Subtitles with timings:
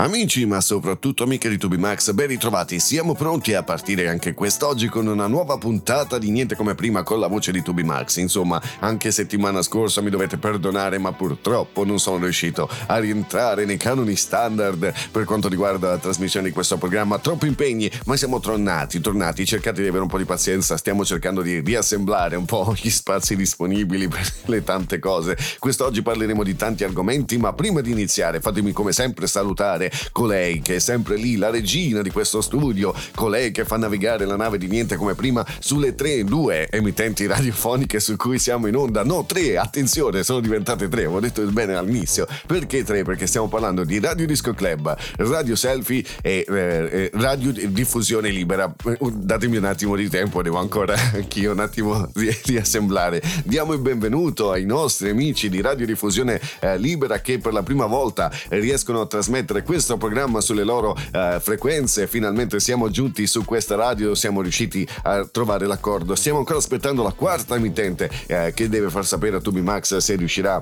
[0.00, 2.78] Amici, ma soprattutto amiche di Tubimax, ben ritrovati.
[2.78, 7.18] Siamo pronti a partire anche quest'oggi con una nuova puntata di Niente come prima con
[7.18, 8.18] la voce di Tubimax.
[8.18, 13.76] Insomma, anche settimana scorsa mi dovete perdonare, ma purtroppo non sono riuscito a rientrare nei
[13.76, 17.18] canoni standard per quanto riguarda la trasmissione di questo programma.
[17.18, 19.44] Troppi impegni, ma siamo tornati, tornati.
[19.44, 23.34] Cercate di avere un po' di pazienza, stiamo cercando di riassemblare un po' gli spazi
[23.34, 25.36] disponibili per le tante cose.
[25.58, 30.76] Quest'oggi parleremo di tanti argomenti, ma prima di iniziare fatemi come sempre salutare colei che
[30.76, 34.66] è sempre lì, la regina di questo studio, colei che fa navigare la nave di
[34.66, 39.04] niente come prima sulle tre, due emittenti radiofoniche su cui siamo in onda.
[39.04, 42.26] No, tre, attenzione, sono diventate tre, avevo detto bene all'inizio.
[42.46, 43.02] Perché tre?
[43.02, 48.72] Perché stiamo parlando di Radio Disco Club, Radio Selfie e eh, eh Radio Diffusione Libera.
[49.12, 52.10] Datemi un attimo di tempo, devo ancora anch'io un attimo
[52.44, 53.22] riassemblare.
[53.44, 57.86] Diamo il benvenuto ai nostri amici di Radio Diffusione eh, Libera che per la prima
[57.86, 62.08] volta riescono a trasmettere questo questo programma sulle loro uh, frequenze.
[62.08, 66.16] Finalmente siamo giunti su questa radio, siamo riusciti a trovare l'accordo.
[66.16, 70.16] Stiamo ancora aspettando la quarta emittente uh, che deve far sapere a Tubi Max se
[70.16, 70.60] riuscirà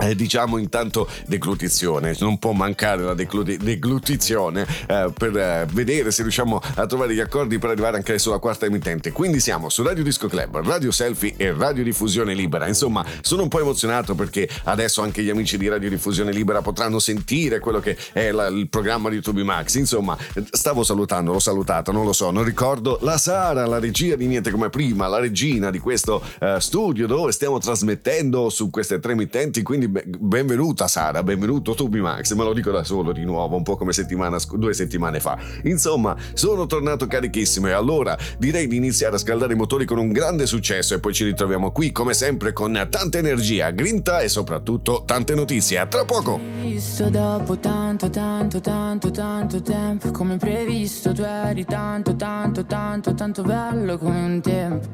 [0.00, 6.22] eh, diciamo intanto deglutizione, non può mancare la declu- deglutizione eh, per eh, vedere se
[6.22, 9.12] riusciamo a trovare gli accordi per arrivare anche sulla quarta emittente.
[9.12, 12.66] Quindi siamo su Radio Disco Club, Radio Selfie e Radio Diffusione Libera.
[12.66, 16.98] Insomma, sono un po' emozionato perché adesso anche gli amici di Radio Diffusione Libera potranno
[16.98, 19.74] sentire quello che è la, il programma di Tubi Max.
[19.74, 20.16] Insomma,
[20.50, 24.50] stavo salutando, l'ho salutato, non lo so, non ricordo la Sara, la regia di Niente
[24.50, 29.62] come prima, la regina di questo uh, studio dove stiamo trasmettendo su queste tre emittenti.
[29.70, 33.76] Quindi benvenuta Sara, benvenuto Tubi Max, me lo dico da solo di nuovo, un po'
[33.76, 35.38] come settimana, due settimane fa.
[35.62, 40.10] Insomma, sono tornato carichissimo e allora direi di iniziare a scaldare i motori con un
[40.10, 45.04] grande successo e poi ci ritroviamo qui come sempre con tanta energia, grinta e soprattutto
[45.06, 45.78] tante notizie.
[45.78, 46.40] A tra poco!
[46.62, 53.42] Visto dopo tanto, tanto, tanto, tanto tempo, come previsto tu eri tanto, tanto, tanto, tanto
[53.42, 54.88] bello come un tempo.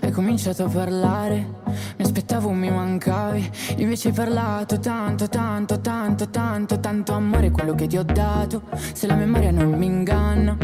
[0.00, 1.48] Hai cominciato a parlare,
[1.96, 7.98] mi aspettavo mi mancavi, invece parlato tanto, tanto, tanto, tanto, tanto amore quello che ti
[7.98, 8.62] ho dato.
[8.94, 10.56] Se la memoria non mi inganna,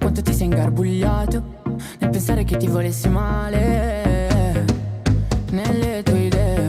[0.00, 1.62] quanto ti sei ingarbugliato
[2.00, 4.64] nel pensare che ti volessi male.
[5.50, 6.66] Nelle tue idee,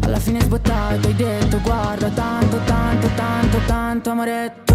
[0.00, 4.67] alla fine sbottato hai detto guarda tanto, tanto, tanto, tanto amore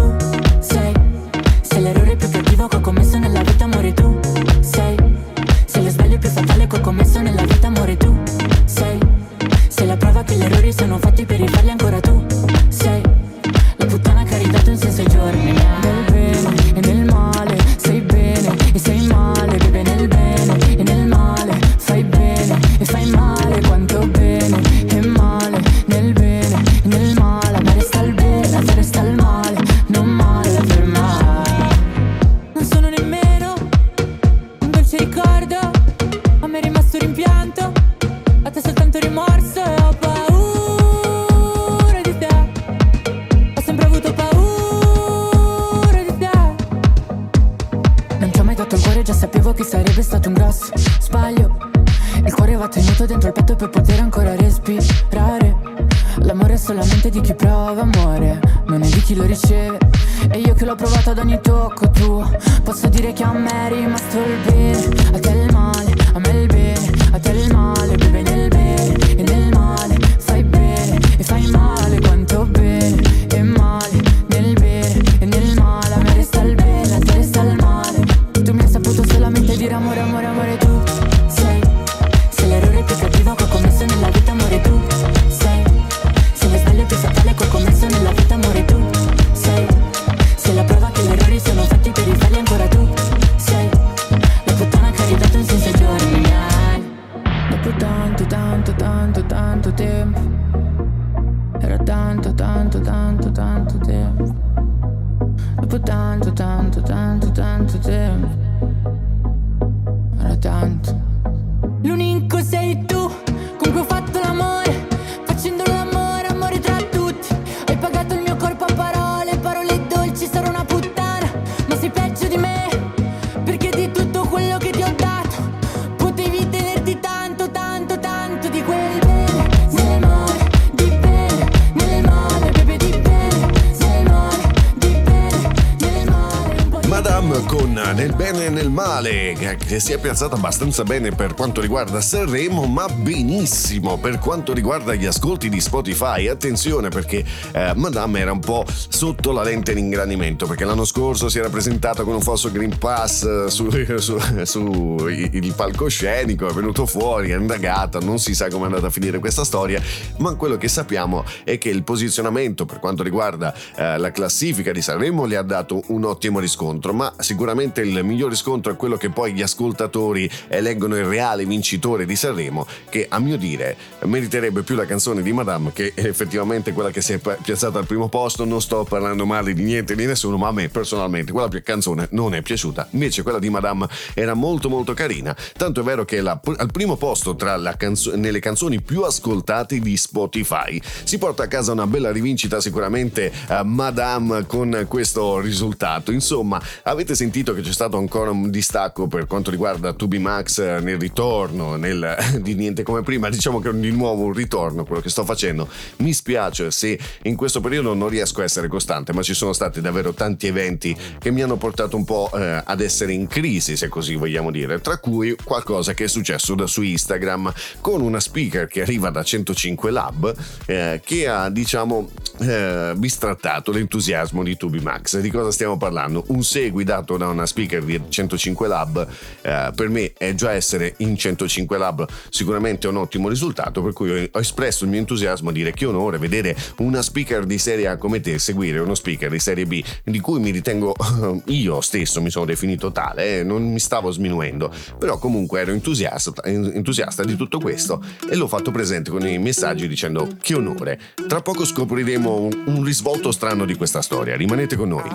[139.74, 144.94] che si è piazzata abbastanza bene per quanto riguarda Sanremo, ma benissimo per quanto riguarda
[144.94, 146.28] gli ascolti di Spotify.
[146.28, 151.28] Attenzione perché eh, Madame era un po' sotto la lente di ingrandimento, perché l'anno scorso
[151.28, 156.86] si era presentato con un falso Green Pass su, su, su il palcoscenico, è venuto
[156.86, 159.82] fuori, è indagata, non si sa come è andata a finire questa storia,
[160.18, 164.80] ma quello che sappiamo è che il posizionamento per quanto riguarda eh, la classifica di
[164.80, 169.10] Sanremo le ha dato un ottimo riscontro, ma sicuramente il miglior riscontro è quello che
[169.10, 174.74] poi gli ascoltatori eleggono il reale vincitore di Sanremo, che a mio dire meriterebbe più
[174.74, 178.44] la canzone di Madame che effettivamente quella che si è piazzata al primo posto.
[178.44, 182.34] Non sto parlando male di niente di nessuno, ma a me personalmente quella canzone non
[182.34, 182.88] è piaciuta.
[182.90, 186.96] Invece quella di Madame era molto molto carina, tanto è vero che la, al primo
[186.96, 192.12] posto tra canzo- nelle canzoni più ascoltate di Spotify si porta a casa una bella
[192.12, 196.12] rivincita sicuramente uh, Madame con questo risultato.
[196.12, 200.98] Insomma, avete sentito che c'è stato ancora un distacco per quanto riguarda Tubi Max nel
[200.98, 205.24] ritorno, nel, di niente come prima, diciamo che di nuovo un ritorno quello che sto
[205.24, 205.68] facendo.
[205.98, 209.80] Mi spiace se in questo periodo non riesco a essere costante, ma ci sono stati
[209.80, 213.88] davvero tanti eventi che mi hanno portato un po' eh, ad essere in crisi, se
[213.88, 218.66] così vogliamo dire, tra cui qualcosa che è successo da su Instagram con una speaker
[218.66, 220.34] che arriva da 105 Lab
[220.66, 222.10] eh, che ha diciamo
[222.40, 225.18] eh, bistrattato l'entusiasmo di Tubi Max.
[225.18, 226.24] Di cosa stiamo parlando?
[226.28, 229.06] Un segui dato da una speaker di 105 Lab
[229.44, 234.28] eh, per me è già essere in 105 Lab sicuramente un ottimo risultato per cui
[234.30, 237.96] ho espresso il mio entusiasmo a dire che onore vedere una speaker di serie A
[237.98, 240.94] come te seguire uno speaker di serie B di cui mi ritengo
[241.46, 246.42] io stesso mi sono definito tale, eh, non mi stavo sminuendo, però comunque ero entusiasta,
[246.44, 250.98] entusiasta di tutto questo e l'ho fatto presente con i messaggi dicendo che onore.
[251.28, 255.08] Tra poco scopriremo un, un risvolto strano di questa storia, rimanete con noi.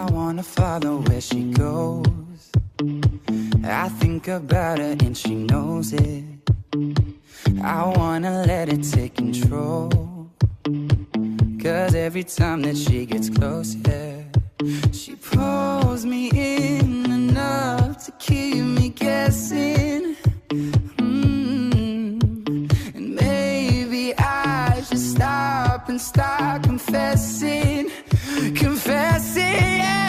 [3.64, 6.24] I think about her and she knows it.
[7.62, 9.90] I wanna let it take control.
[11.62, 14.24] Cause every time that she gets close, yeah,
[14.92, 20.16] she pulls me in enough to keep me guessing.
[20.98, 22.22] Mm.
[22.96, 27.92] And maybe I should stop and start confessing,
[28.56, 30.09] confessing, yeah.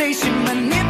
[0.00, 0.87] You take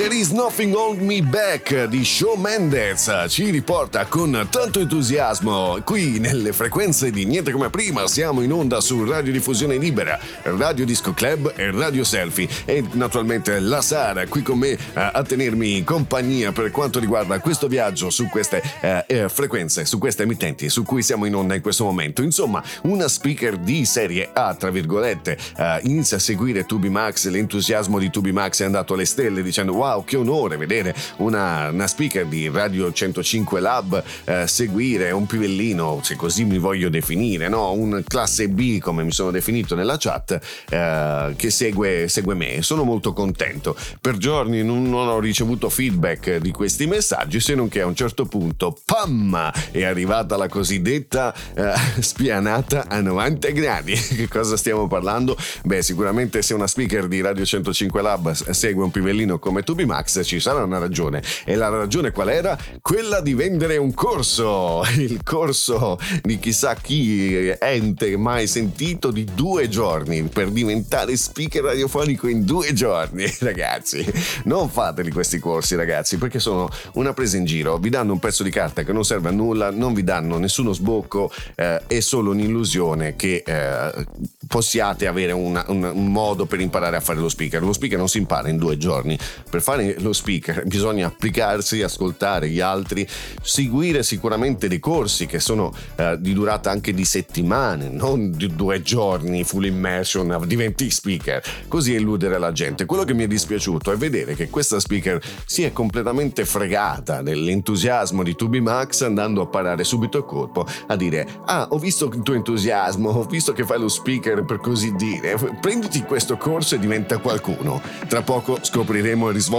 [0.00, 6.18] There is Nothing Hold Me Back di Shawn Mendes ci riporta con tanto entusiasmo qui
[6.18, 8.06] nelle frequenze di Niente Come Prima.
[8.06, 13.60] Siamo in onda su Radio Diffusione Libera, Radio Disco Club e Radio Selfie e naturalmente
[13.60, 18.62] la Sara qui con me a tenermi compagnia per quanto riguarda questo viaggio su queste
[18.80, 22.22] eh, eh, frequenze, su queste emittenti su cui siamo in onda in questo momento.
[22.22, 27.98] Insomma, una speaker di serie A, tra virgolette, eh, inizia a seguire Tubi Max, l'entusiasmo
[27.98, 31.86] di Tubi Max è andato alle stelle dicendo wow wow, che onore vedere una, una
[31.86, 37.72] speaker di Radio 105 Lab eh, seguire un pivellino, se così mi voglio definire, no?
[37.72, 42.62] un classe B come mi sono definito nella chat, eh, che segue, segue, me.
[42.62, 43.76] Sono molto contento.
[44.00, 47.94] Per giorni non, non, ho ricevuto feedback di questi messaggi, se non che a un
[47.94, 53.94] certo punto, pam, è arrivata la cosiddetta eh, spianata a 90 gradi.
[54.16, 55.36] che cosa stiamo parlando?
[55.64, 60.20] Beh, sicuramente se una speaker di Radio 105 Lab segue un pivellino come tu Max
[60.24, 61.22] ci sarà una ragione.
[61.44, 62.58] E la ragione qual era?
[62.80, 69.68] Quella di vendere un corso, il corso di chissà chi ente mai sentito di due
[69.68, 73.26] giorni per diventare speaker radiofonico in due giorni.
[73.40, 74.04] Ragazzi,
[74.44, 77.78] non fateli questi corsi, ragazzi, perché sono una presa in giro.
[77.78, 80.72] Vi danno un pezzo di carta che non serve a nulla, non vi danno nessuno
[80.72, 84.06] sbocco, eh, è solo un'illusione che eh,
[84.46, 87.62] possiate avere una, un, un modo per imparare a fare lo speaker.
[87.62, 89.18] Lo speaker non si impara in due giorni.
[89.48, 93.06] Per fare lo speaker bisogna applicarsi, ascoltare gli altri,
[93.40, 98.82] seguire sicuramente dei corsi che sono eh, di durata anche di settimane, non di due
[98.82, 102.84] giorni full immersion, diventi speaker, così eludere la gente.
[102.84, 108.24] Quello che mi è dispiaciuto è vedere che questa speaker si è completamente fregata dell'entusiasmo
[108.24, 112.22] di Tubi Max andando a parare subito a colpo a dire ah ho visto il
[112.22, 116.78] tuo entusiasmo, ho visto che fai lo speaker per così dire, prenditi questo corso e
[116.78, 117.80] diventa qualcuno.
[118.08, 119.58] Tra poco scopriremo il risvolto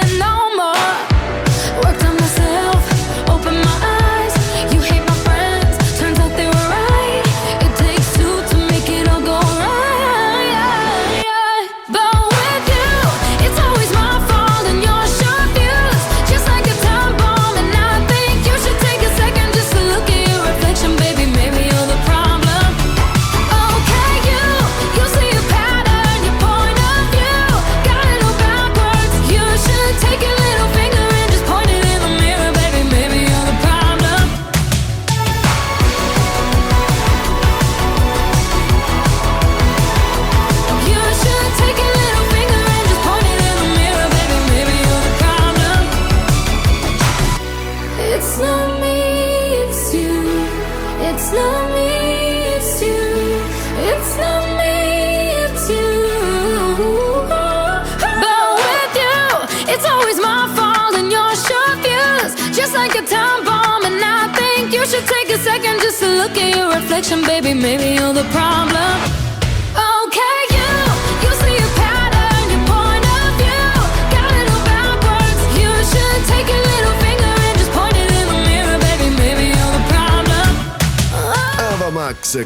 [67.19, 68.70] baby, maybe you're the problem.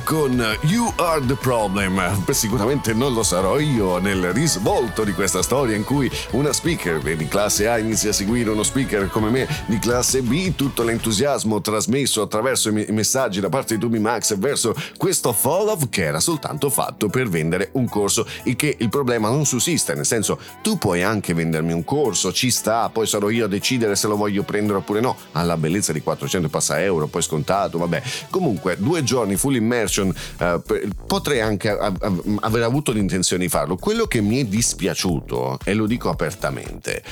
[0.03, 2.23] Con You Are the Problem.
[2.31, 7.27] Sicuramente non lo sarò io nel risvolto di questa storia in cui una speaker di
[7.27, 12.23] classe A inizia a seguire uno speaker come me di classe B, tutto l'entusiasmo trasmesso
[12.23, 17.07] attraverso i messaggi da parte di Tubi Max verso questo follow che era soltanto fatto
[17.07, 21.33] per vendere un corso, il che il problema non sussiste, nel senso tu puoi anche
[21.33, 24.99] vendermi un corso, ci sta, poi sarò io a decidere se lo voglio prendere oppure
[24.99, 28.01] no, alla bellezza di 400 passa euro, poi scontato, vabbè.
[28.29, 30.61] Comunque, due giorni full immersion, eh,
[31.05, 33.75] potrei anche aver avuto l'intenzione di farlo.
[33.75, 37.03] Quello che mi è dispiaciuto, e lo dico apertamente,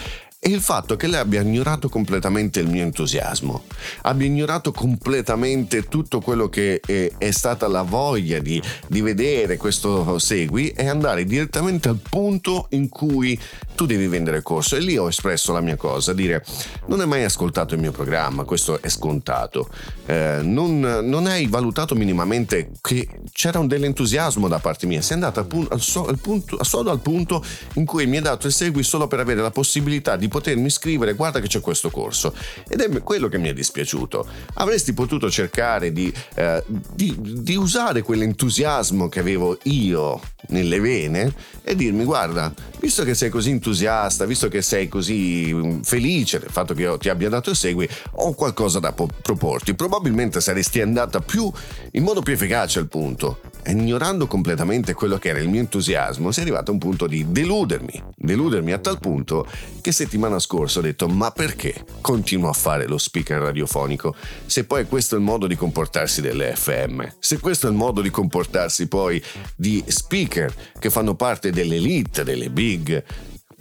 [0.44, 3.64] è il fatto che lei abbia ignorato completamente il mio entusiasmo,
[4.02, 10.20] abbia ignorato completamente tutto quello che è, è stata la voglia di, di, vedere questo
[10.20, 13.40] segui e andare direttamente al punto in cui
[13.76, 14.76] tu devi vendere il corso.
[14.76, 16.44] E lì ho espresso la mia cosa, dire
[16.88, 19.70] non hai mai ascoltato il mio programma, questo è scontato,
[20.06, 25.46] eh, non, non, hai valutato minimamente che c'era un dell'entusiasmo da parte mia, sei andata
[25.70, 27.44] al, so, al punto, solo al punto
[27.76, 31.14] in cui mi hai dato il segui solo per avere la possibilità di potermi scrivere
[31.14, 32.34] guarda che c'è questo corso
[32.68, 34.28] ed è quello che mi è dispiaciuto.
[34.56, 41.76] Avresti potuto cercare di, eh, di, di usare quell'entusiasmo che avevo io nelle vene e
[41.76, 46.74] dirmi guarda visto che sei così entusiasta visto che sei così mm, felice del fatto
[46.74, 49.74] che io ti abbia dato il segui ho qualcosa da po- proporti.
[49.74, 51.50] Probabilmente saresti andata più
[51.92, 53.40] in modo più efficace al punto.
[53.66, 57.26] Ignorando completamente quello che era il mio entusiasmo, si è arrivato a un punto di
[57.30, 59.48] deludermi, deludermi a tal punto
[59.80, 64.14] che settimana scorsa ho detto ma perché continuo a fare lo speaker radiofonico?
[64.46, 68.02] Se poi questo è il modo di comportarsi delle FM, se questo è il modo
[68.02, 69.24] di comportarsi poi
[69.56, 73.02] di speaker che fanno parte dell'elite, delle big,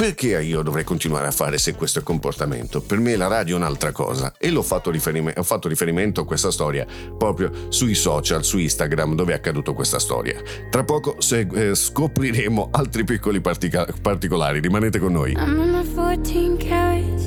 [0.02, 2.80] perché io dovrei continuare a fare se questo è comportamento?
[2.80, 6.25] Per me la radio è un'altra cosa e l'ho fatto riferime- ho fatto riferimento a
[6.25, 6.85] questa storia
[7.16, 10.42] proprio sui social, su Instagram dove è accaduto questa storia.
[10.71, 15.35] Tra poco se, eh, scopriremo altri piccoli partica- particolari, rimanete con noi.
[15.35, 17.23] I'm 14 carats,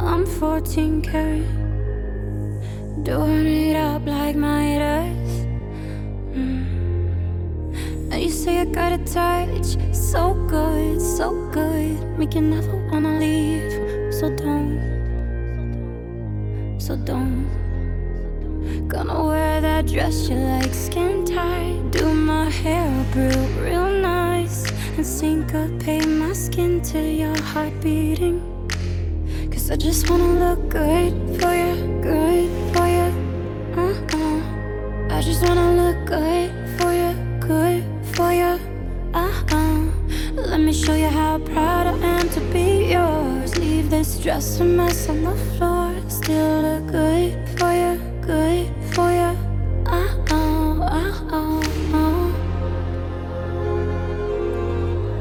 [0.00, 1.46] I'm 14 carats,
[3.02, 4.78] doing it up like my
[6.34, 6.85] mm.
[8.14, 13.72] You say I got a touch so good, so good, make you never wanna leave.
[14.14, 14.80] So don't,
[16.78, 17.46] so don't.
[18.88, 21.90] Gonna wear that dress you like, skin tight.
[21.90, 28.40] Do my hair up real, real nice, and syncopate my skin to your heart beating.
[29.50, 33.10] Cause I just wanna look good for you, good for you.
[33.76, 35.14] Uh-uh.
[35.14, 37.12] I just wanna look good for you,
[37.46, 38.58] good for you.
[39.14, 39.90] Uh-uh.
[40.34, 43.56] Let me show you how proud I am to be yours.
[43.56, 45.94] Leave this dress a mess on the floor.
[46.08, 49.32] Still look good for you, good for you.
[49.86, 52.30] Uh-uh, uh-uh, uh.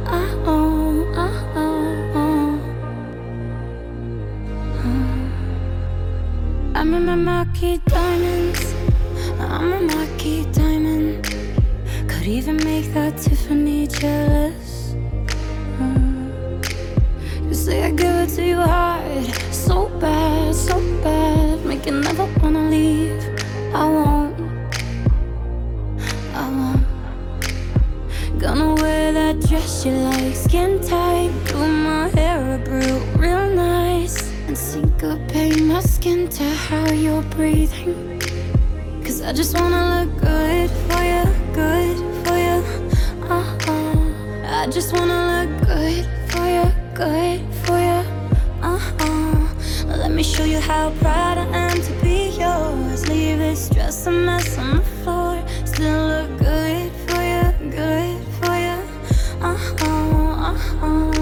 [0.07, 2.57] Uh-uh, uh-uh, uh.
[6.75, 8.73] I'm in my marquee diamonds.
[9.39, 11.04] I'm a marquee diamond.
[12.25, 14.95] Could even make that Tiffany jealous.
[15.77, 17.47] Mm.
[17.47, 22.25] You say I give it to you hard, so bad, so bad, make you never
[22.41, 23.21] wanna leave.
[23.75, 24.33] I won't,
[26.33, 28.39] I won't.
[28.39, 34.31] Gonna wear that dress you like, skin tight, do my hair up real, real nice,
[34.47, 38.19] and syncopate my skin to how you're breathing.
[39.03, 42.04] Cause I just wanna look good for you, good
[44.65, 48.01] I just wanna look good for you, good for you.
[48.63, 49.85] Uh huh.
[49.85, 53.07] Let me show you how proud I am to be yours.
[53.07, 55.45] Leave this dress a mess on the floor.
[55.65, 58.79] Still look good for you, good for you.
[59.39, 61.14] Uh huh, uh huh.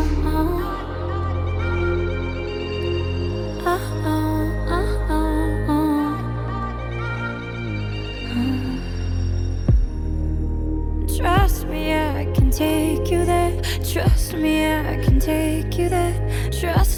[15.23, 16.13] Take you there.
[16.51, 16.92] Trust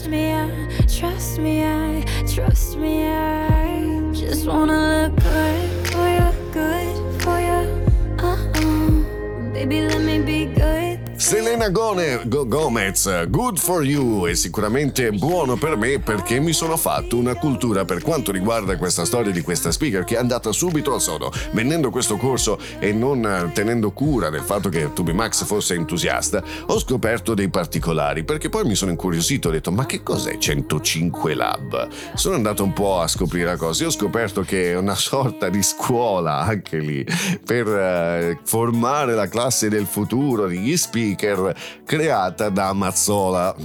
[11.65, 17.17] Selena Go Gomez, good for you e sicuramente buono per me perché mi sono fatto
[17.17, 21.01] una cultura per quanto riguarda questa storia di questa speaker che è andata subito al
[21.01, 21.31] sodo.
[21.53, 26.77] Venendo questo corso e non tenendo cura del fatto che Tubi Max fosse entusiasta, ho
[26.77, 31.87] scoperto dei particolari perché poi mi sono incuriosito, ho detto ma che cos'è 105 Lab?
[32.13, 35.49] Sono andato un po' a scoprire la cosa e ho scoperto che è una sorta
[35.49, 37.03] di scuola anche lì
[37.43, 43.55] per uh, formare la classe del futuro degli speaker creata da Mazzola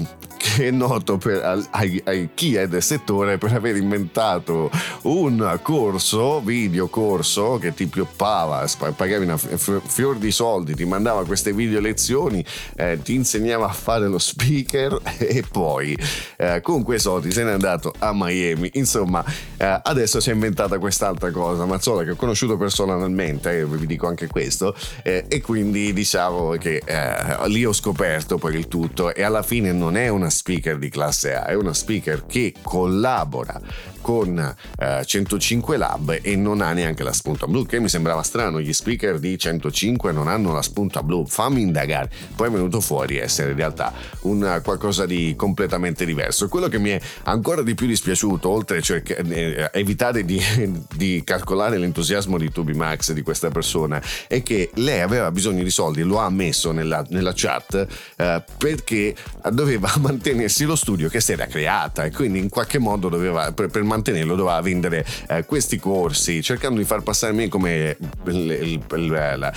[0.41, 4.71] che è noto per, ai, ai, chi è del settore per aver inventato
[5.03, 11.53] un corso, video corso, che ti pioppava, pagavi una fior di soldi, ti mandava queste
[11.53, 12.43] video lezioni,
[12.77, 15.97] eh, ti insegnava a fare lo speaker e poi
[16.39, 18.71] eh, con quei soldi se n'è andato a Miami.
[18.75, 19.23] Insomma,
[19.59, 24.07] eh, adesso si è inventata quest'altra cosa, Mazzola che ho conosciuto personalmente, eh, vi dico
[24.07, 29.23] anche questo, eh, e quindi diciamo che eh, lì ho scoperto poi il tutto e
[29.23, 33.59] alla fine non è una speaker di classe A, è una speaker che collabora
[34.01, 38.61] con eh, 105 Lab e non ha neanche la spunta blu, che mi sembrava strano,
[38.61, 42.11] gli speaker di 105 non hanno la spunta blu, fammi indagare.
[42.35, 46.49] Poi è venuto fuori essere in realtà un qualcosa di completamente diverso.
[46.49, 50.41] Quello che mi è ancora di più dispiaciuto, oltre a cerca- eh, evitare di,
[50.95, 55.71] di, calcolare l'entusiasmo di Tubi Max di questa persona, è che lei aveva bisogno di
[55.71, 59.15] soldi, lo ha ammesso nella, nella chat, eh, perché
[59.51, 63.69] doveva mantenersi lo studio che si era creata e quindi in qualche modo doveva, per,
[63.69, 68.83] per mantenerlo doveva vendere eh, questi corsi, cercando di far passare me come il, il,
[68.93, 69.53] il, la,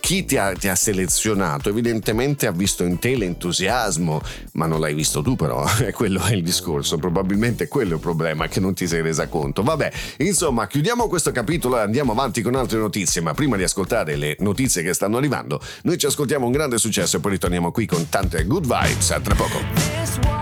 [0.00, 4.20] chi ti ha, ti ha, selezionato evidentemente ha visto in te l'entusiasmo,
[4.52, 8.48] ma non l'hai visto tu però, quello è il discorso, probabilmente quello è il problema
[8.48, 9.62] che non ti sei resa conto.
[9.62, 14.16] Vabbè, insomma, chiudiamo questo capitolo e andiamo avanti con altre notizie, ma prima di ascoltare
[14.16, 17.86] le notizie che stanno arrivando, noi ci ascoltiamo un grande successo e poi ritorniamo qui
[17.86, 19.10] con tante good vibes.
[19.10, 20.41] A tra poco.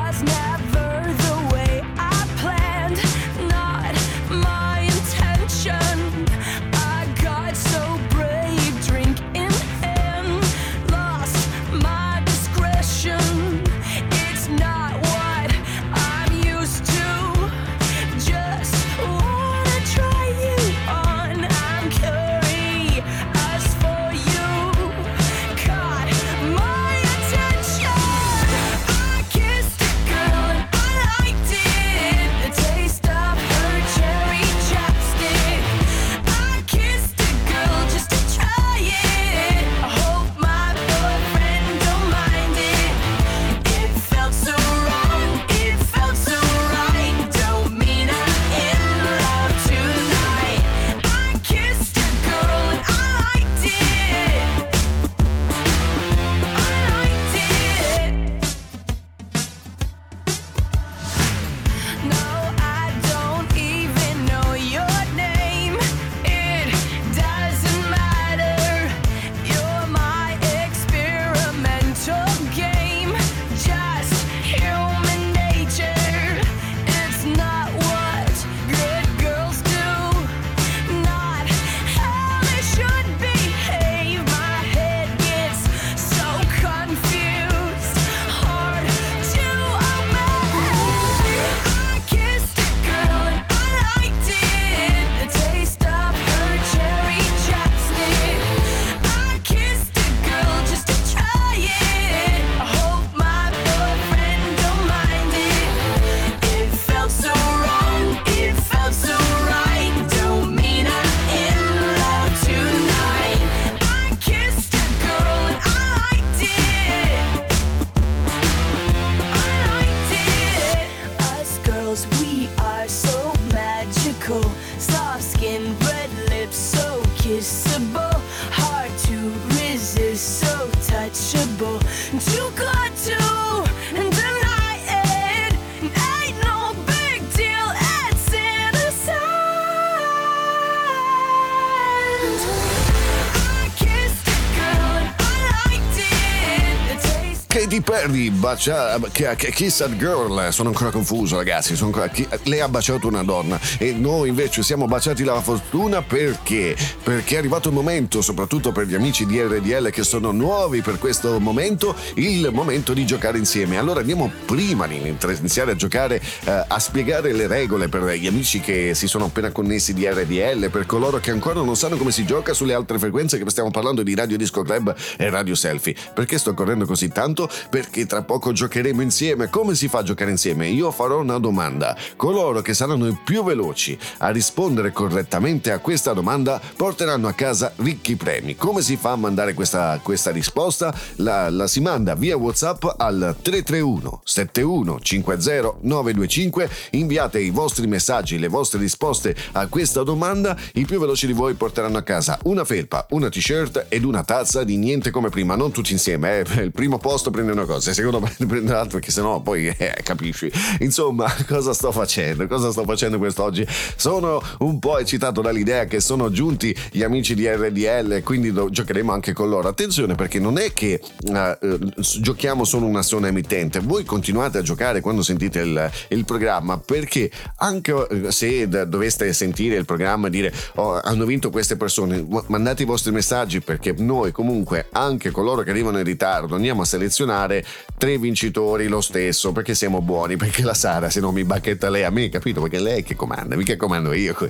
[148.51, 153.07] Bacia, che, che Kiss That Girl sono ancora confuso ragazzi ancora, chi, lei ha baciato
[153.07, 158.21] una donna e noi invece siamo baciati la fortuna perché perché è arrivato il momento
[158.21, 163.07] soprattutto per gli amici di RDL che sono nuovi per questo momento il momento di
[163.07, 163.79] giocare insieme.
[163.79, 168.59] Allora andiamo prima di iniziare a giocare eh, a spiegare le regole per gli amici
[168.59, 172.25] che si sono appena connessi di RDL per coloro che ancora non sanno come si
[172.25, 175.95] gioca sulle altre frequenze che stiamo parlando di Radio Disco Club e Radio Selfie.
[176.13, 177.49] Perché sto correndo così tanto?
[177.71, 179.49] Perché tra poco giocheremo insieme.
[179.49, 180.69] Come si fa a giocare insieme?
[180.69, 181.97] Io farò una domanda.
[182.17, 187.73] Coloro che saranno i più veloci a rispondere correttamente a questa domanda porteranno a casa
[187.77, 188.57] ricchi premi.
[188.57, 190.95] Come si fa a mandare questa, questa risposta?
[191.17, 196.71] La, la, si manda via WhatsApp al 331 71 50 925.
[196.91, 200.57] Inviate i vostri messaggi, le vostre risposte a questa domanda.
[200.75, 204.65] I più veloci di voi porteranno a casa una felpa, una t-shirt ed una tazza
[204.65, 205.57] di niente come prima.
[205.57, 206.63] Non tutti insieme, eh.
[206.63, 210.51] il primo posto prende una cosa, il secondo prende l'altro, perché sennò poi eh, capisci.
[210.81, 212.47] Insomma, cosa sto facendo?
[212.47, 213.67] Cosa sto facendo quest'oggi?
[213.97, 219.13] Sono un po' eccitato dall'idea che sono giunti gli amici di RDL, quindi do, giocheremo
[219.13, 219.69] anche con loro.
[219.69, 225.01] Attenzione, perché non è che uh, giochiamo solo una sola emittente, voi continuate a giocare
[225.01, 230.53] quando sentite il, il programma, perché anche eh, se doveste sentire il programma e dire
[230.77, 235.71] oh, hanno vinto queste persone, mandate i vostri messaggi perché noi comunque, anche coloro che
[235.71, 237.65] arrivano in ritardo, andiamo a selezionare
[237.97, 242.05] tre vincitori lo stesso perché siamo buoni perché la Sara se non mi bacchetta lei
[242.05, 242.61] a me capito?
[242.61, 244.37] Perché lei che comanda mica comando io.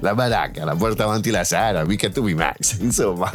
[0.00, 3.30] La baracca la porta avanti la Sara mica tu mi Max insomma.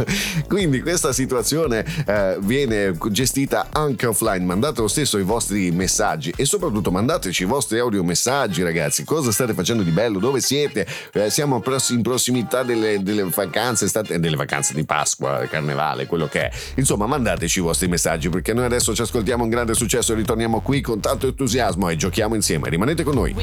[0.48, 4.46] Quindi questa situazione eh, viene gestita anche offline.
[4.46, 9.04] Mandate lo stesso i vostri messaggi e soprattutto mandateci i vostri audio messaggi ragazzi.
[9.04, 10.20] Cosa state facendo di bello?
[10.20, 10.88] Dove siete?
[11.14, 13.88] Eh, siamo in prossimità delle, delle vacanze?
[13.88, 16.52] State, delle vacanze di Pasqua carnevale quello che è.
[16.76, 20.62] Insomma mandateci i vostri messaggi perché noi adesso ci ascoltiamo un grande successo e ritorniamo
[20.62, 22.70] qui con tanto entusiasmo e giochiamo insieme.
[22.70, 23.36] Rimanete con noi.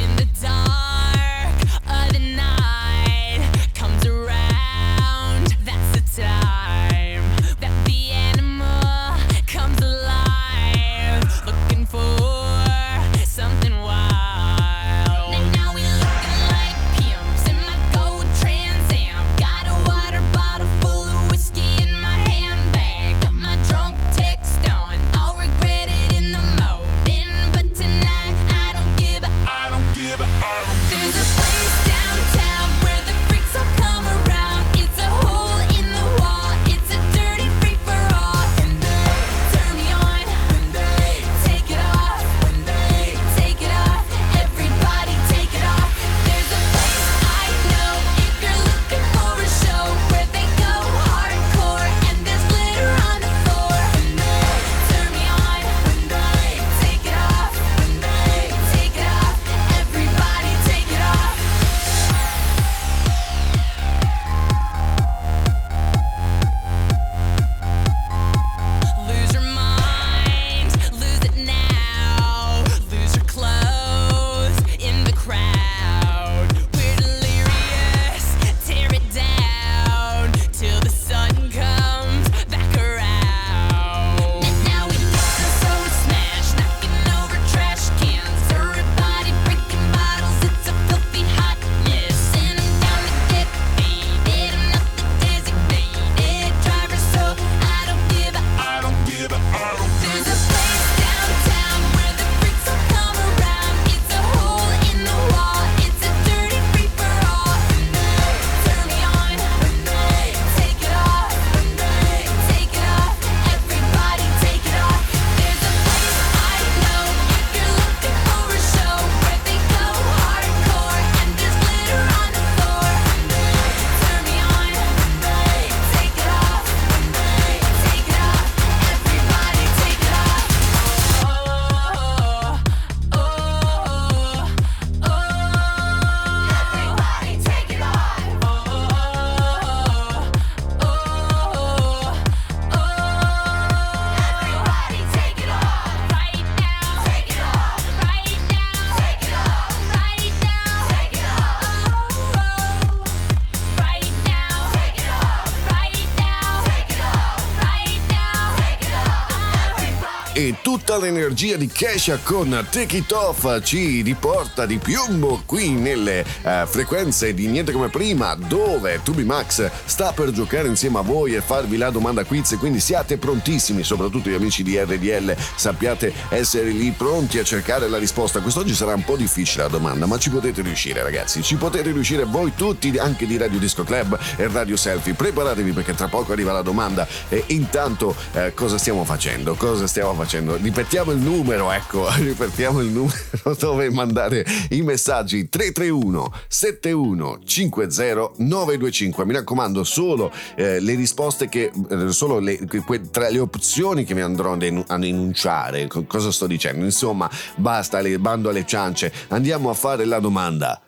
[160.90, 166.66] Tutta l'energia di Kesha con Take It Off ci riporta di piombo qui nelle uh,
[166.66, 171.42] frequenze di Niente Come Prima dove Tubi Max sta per giocare insieme a voi e
[171.42, 176.90] farvi la domanda quiz quindi siate prontissimi soprattutto gli amici di RDL sappiate essere lì
[176.90, 178.40] pronti a cercare la risposta.
[178.40, 182.24] Quest'oggi sarà un po' difficile la domanda ma ci potete riuscire ragazzi ci potete riuscire
[182.24, 185.14] voi tutti anche di Radio Disco Club e Radio Selfie.
[185.14, 189.54] Preparatevi perché tra poco arriva la domanda e intanto eh, cosa stiamo facendo?
[189.54, 190.28] Cosa stiamo facendo?
[190.30, 190.79] Facendo?
[190.80, 193.14] Ripetiamo il numero, ecco, ripetiamo il numero
[193.60, 199.26] dove mandare i messaggi 331 71 50 925.
[199.26, 204.14] Mi raccomando, solo eh, le risposte che eh, solo le, que, tra le opzioni che
[204.14, 205.86] mi andrò ad enunciare.
[205.86, 206.82] Cosa sto dicendo?
[206.86, 209.12] Insomma, basta le bando alle ciance.
[209.28, 210.80] Andiamo a fare la domanda.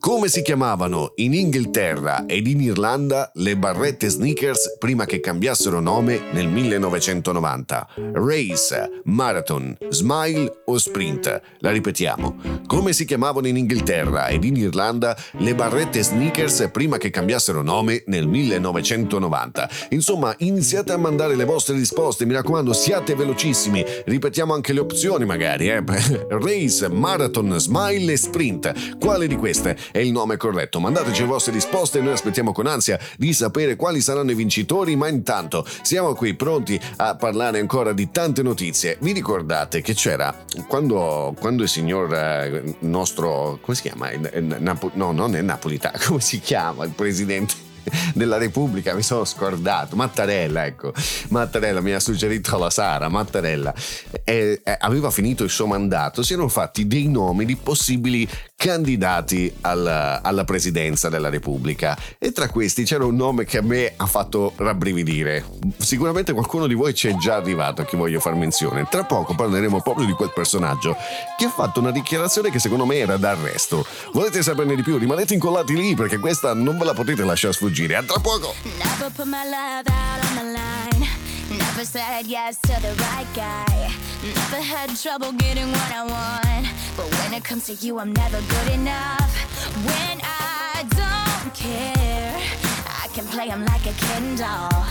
[0.00, 6.22] Come si chiamavano in Inghilterra ed in Irlanda le barrette sneakers prima che cambiassero nome
[6.32, 7.88] nel 1990?
[8.14, 11.42] Race, Marathon, Smile o Sprint?
[11.58, 12.34] La ripetiamo.
[12.66, 18.02] Come si chiamavano in Inghilterra ed in Irlanda le barrette sneakers prima che cambiassero nome
[18.06, 19.68] nel 1990?
[19.90, 23.84] Insomma, iniziate a mandare le vostre risposte, mi raccomando, siate velocissimi.
[24.06, 25.84] Ripetiamo anche le opzioni magari, eh?
[26.30, 28.96] Race, Marathon, Smile e Sprint.
[28.98, 29.76] Quale di queste?
[29.90, 30.80] È il nome corretto.
[30.80, 34.96] Mandateci le vostre risposte e noi aspettiamo con ansia di sapere quali saranno i vincitori,
[34.96, 38.96] ma intanto siamo qui pronti a parlare ancora di tante notizie.
[39.00, 40.34] Vi ricordate che c'era
[40.66, 44.10] quando, quando il signor eh, nostro, come si chiama?
[44.94, 47.68] No, non è Napolitano, come si chiama il presidente?
[48.14, 49.96] della Repubblica, mi sono scordato.
[49.96, 50.92] Mattarella, ecco.
[51.28, 53.74] Mattarella mi ha suggerito la Sara, Mattarella.
[54.24, 58.28] E, e, aveva finito il suo mandato, si erano fatti dei nomi di possibili
[58.60, 63.94] candidati alla, alla, presidenza della Repubblica e tra questi c'era un nome che a me
[63.96, 65.42] ha fatto rabbrividire.
[65.78, 68.86] Sicuramente qualcuno di voi ci è già arrivato a chi voglio far menzione.
[68.90, 70.94] Tra poco parleremo proprio di quel personaggio
[71.38, 73.82] che ha fatto una dichiarazione che secondo me era d'arresto.
[74.12, 74.98] Volete saperne di più?
[74.98, 77.96] Rimanete incollati lì perché questa non ve la potete lasciare sfuggire.
[77.96, 78.52] A tra poco!
[78.76, 79.10] Never
[81.90, 83.92] said yes to the right guy.
[84.22, 86.66] Never had trouble getting what I want.
[86.96, 89.30] But when it comes to you, I'm never good enough.
[89.84, 92.36] When I don't care,
[92.86, 94.86] I can play him like a Ken doll.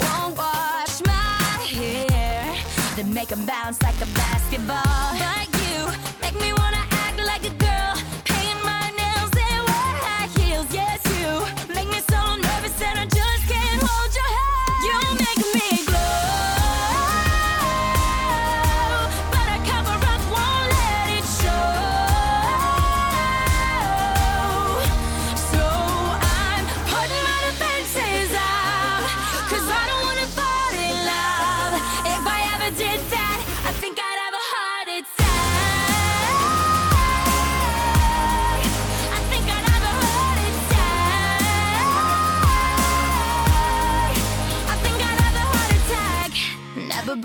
[0.00, 2.56] Won't wash my hair,
[2.96, 5.16] then make him bounce like a basketball.
[5.24, 5.86] But you
[6.20, 6.52] make me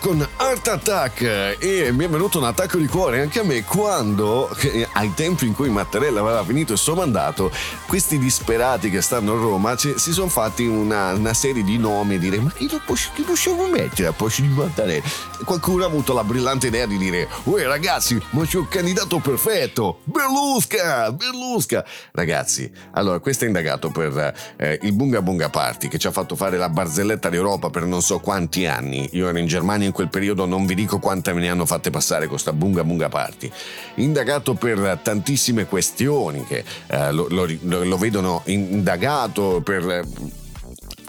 [0.00, 4.48] con Art Attack e mi è venuto un attacco di cuore anche a me quando,
[4.94, 7.50] ai tempi in cui Mattarella aveva finito il suo mandato,
[7.86, 12.14] questi disperati che stanno a Roma ci, si sono fatti una, una, serie di nomi
[12.14, 12.80] e dire ma chi, lo,
[13.26, 15.04] possiamo mettere a posto di Mattarella?
[15.44, 20.00] Qualcuno ha avuto la brillante idea di dire uè ragazzi ma c'è un candidato perfetto,
[20.04, 21.84] Berlusca, Berlusca.
[22.12, 26.36] Ragazzi, allora questo è indagato per eh, il Bunga Bunga Party che ci ha fatto
[26.36, 29.08] fare la barzelletta d'Europa per non so quanti anni.
[29.12, 31.90] Io ero in Germania in quel periodo, non vi dico quante me ne hanno fatte
[31.90, 33.50] passare con sta bunga bunga party.
[33.96, 39.88] Indagato per tantissime questioni che eh, lo, lo, lo, vedono indagato per...
[39.88, 40.04] Eh,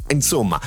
[0.09, 0.59] insomma,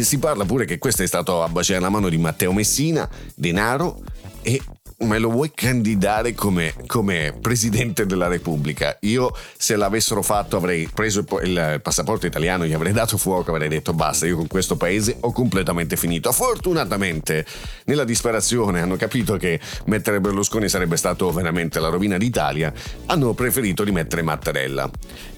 [0.00, 4.00] si parla pure che questo è stato a baciare la mano di Matteo Messina, denaro
[4.42, 4.60] e
[4.98, 8.96] me lo vuoi candidare come, come, presidente della Repubblica?
[9.00, 13.92] Io se l'avessero fatto avrei preso il passaporto italiano, gli avrei dato fuoco, avrei detto
[13.92, 16.32] basta, io con questo paese ho completamente finito.
[16.32, 17.44] Fortunatamente
[17.84, 22.72] nella disperazione hanno capito che mettere Berlusconi sarebbe stato veramente la rovina d'Italia,
[23.06, 24.88] hanno preferito rimettere Mattarella.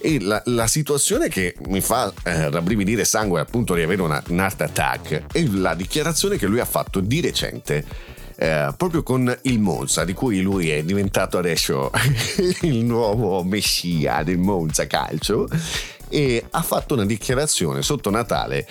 [0.01, 4.39] E la, la situazione che mi fa eh, rabbrividire sangue appunto di avere una, un
[4.39, 9.59] heart attack è la dichiarazione che lui ha fatto di recente eh, proprio con il
[9.59, 11.91] Monza, di cui lui è diventato adesso
[12.63, 15.49] il nuovo messia del Monza Calcio,
[16.09, 18.67] e ha fatto una dichiarazione sotto Natale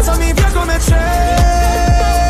[0.00, 2.29] Spazzami via come cenere si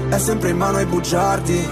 [0.11, 1.69] è sempre in mano ai bugiardi.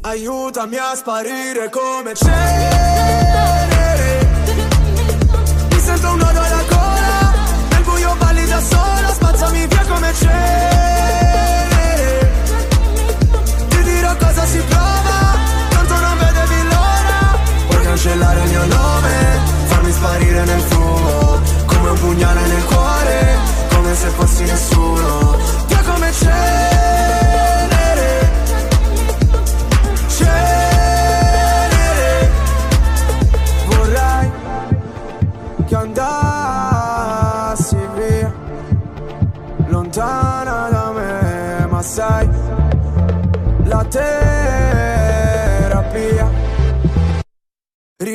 [0.00, 3.62] Aiutami a sparire come cenere.
[5.70, 7.32] Mi sento un nodo alla gola,
[7.70, 11.52] nel buio balli da sola, spazzami via come cenere.
[13.68, 14.83] Ti dirò cosa si prova,
[24.44, 25.36] nessuno.
[25.66, 26.83] Via come cenere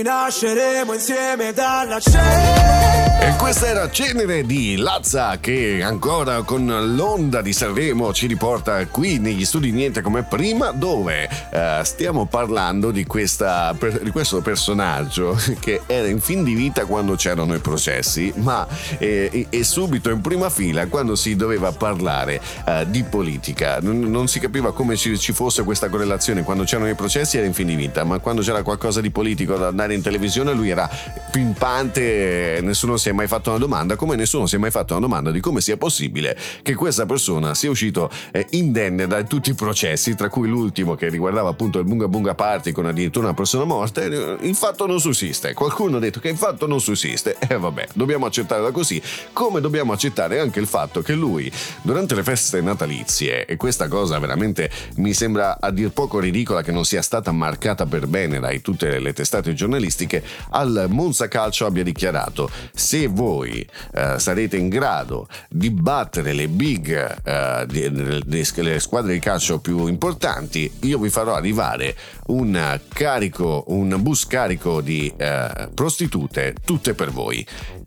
[0.10, 3.10] Rinasceremo insieme dalla cenere.
[3.22, 9.20] E questa era Cenere di Lazza che ancora con l'onda di Sanremo ci riporta qui
[9.20, 15.82] negli studi Niente come prima dove uh, stiamo parlando di, questa, di, questo personaggio che
[15.86, 18.66] era in fin di vita quando c'erano i processi ma
[18.98, 23.80] eh, e subito in prima fila quando si doveva parlare uh, di politica.
[23.82, 27.46] Non, non, si capiva come ci, ci fosse questa correlazione quando c'erano i processi era
[27.46, 30.70] in fin di vita ma quando c'era qualcosa di politico da andare in televisione lui
[30.70, 30.90] era
[31.32, 35.02] pimpante nessuno si è mai fatto una domanda come nessuno si è mai fatto una
[35.02, 39.54] domanda di come sia possibile che questa persona sia uscito eh, indenne da tutti i
[39.54, 43.64] processi tra cui l'ultimo che riguardava appunto il Bunga Bunga Party con addirittura una persona
[43.64, 45.54] morta il fatto non sussiste.
[45.54, 47.36] Qualcuno ha detto che il fatto non sussiste.
[47.40, 49.02] E eh, vabbè dobbiamo accettarla così
[49.34, 54.18] come dobbiamo accettare anche il fatto che lui durante le feste natalizie e questa cosa
[54.20, 58.62] veramente mi sembra a dir poco ridicola che non sia stata marcata per bene dai
[58.62, 59.89] tutte le testate giornalistiche
[60.52, 67.18] al Monza Calcio abbia dichiarato se voi eh, sarete in grado di battere le big
[67.24, 71.96] eh, di, di, di, le squadre di calcio più importanti io vi farò arrivare
[72.28, 77.46] un carico un bus carico di eh, prostitute tutte per voi.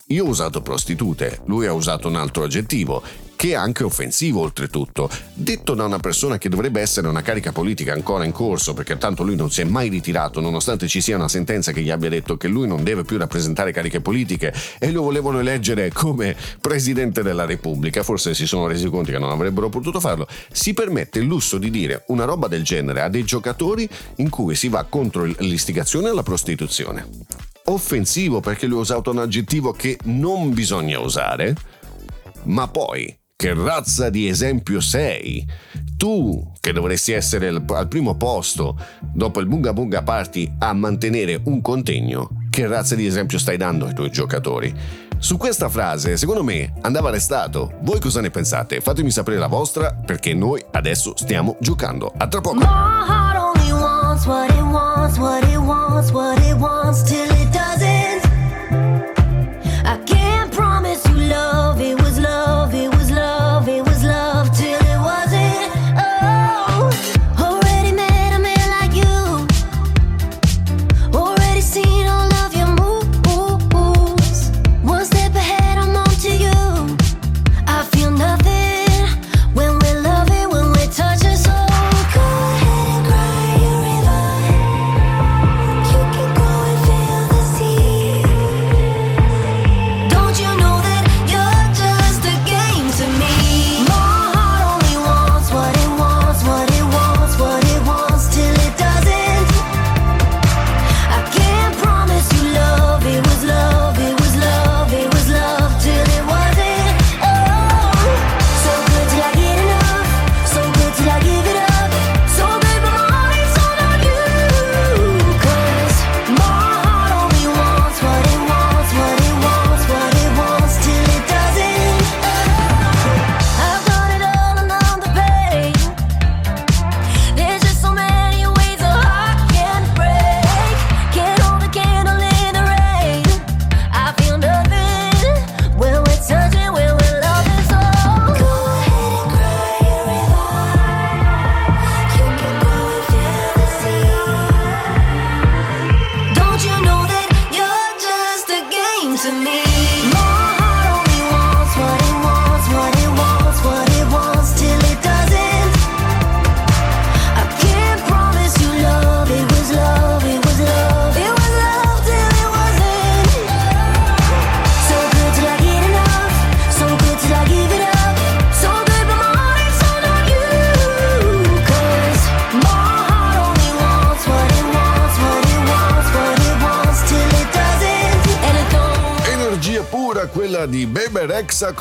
[0.09, 3.03] Io ho usato prostitute, lui ha usato un altro aggettivo
[3.43, 7.93] che è anche offensivo oltretutto, detto da una persona che dovrebbe essere una carica politica
[7.93, 11.27] ancora in corso, perché tanto lui non si è mai ritirato, nonostante ci sia una
[11.27, 15.03] sentenza che gli abbia detto che lui non deve più rappresentare cariche politiche e lo
[15.03, 19.99] volevano eleggere come presidente della Repubblica, forse si sono resi conto che non avrebbero potuto
[19.99, 23.89] farlo, si permette il lusso di dire una roba del genere a dei giocatori
[24.19, 27.09] in cui si va contro l'istigazione alla prostituzione.
[27.65, 31.57] Offensivo perché lui ha usato un aggettivo che non bisogna usare,
[32.45, 35.45] ma poi che razza di esempio sei?
[35.97, 38.79] Tu, che dovresti essere al primo posto
[39.13, 43.87] dopo il Bunga Bunga Party a mantenere un contegno, che razza di esempio stai dando
[43.87, 44.73] ai tuoi giocatori?
[45.19, 47.73] Su questa frase, secondo me, andava arrestato.
[47.81, 48.81] Voi cosa ne pensate?
[48.81, 52.13] Fatemi sapere la vostra, perché noi adesso stiamo giocando.
[52.17, 52.61] A tra poco!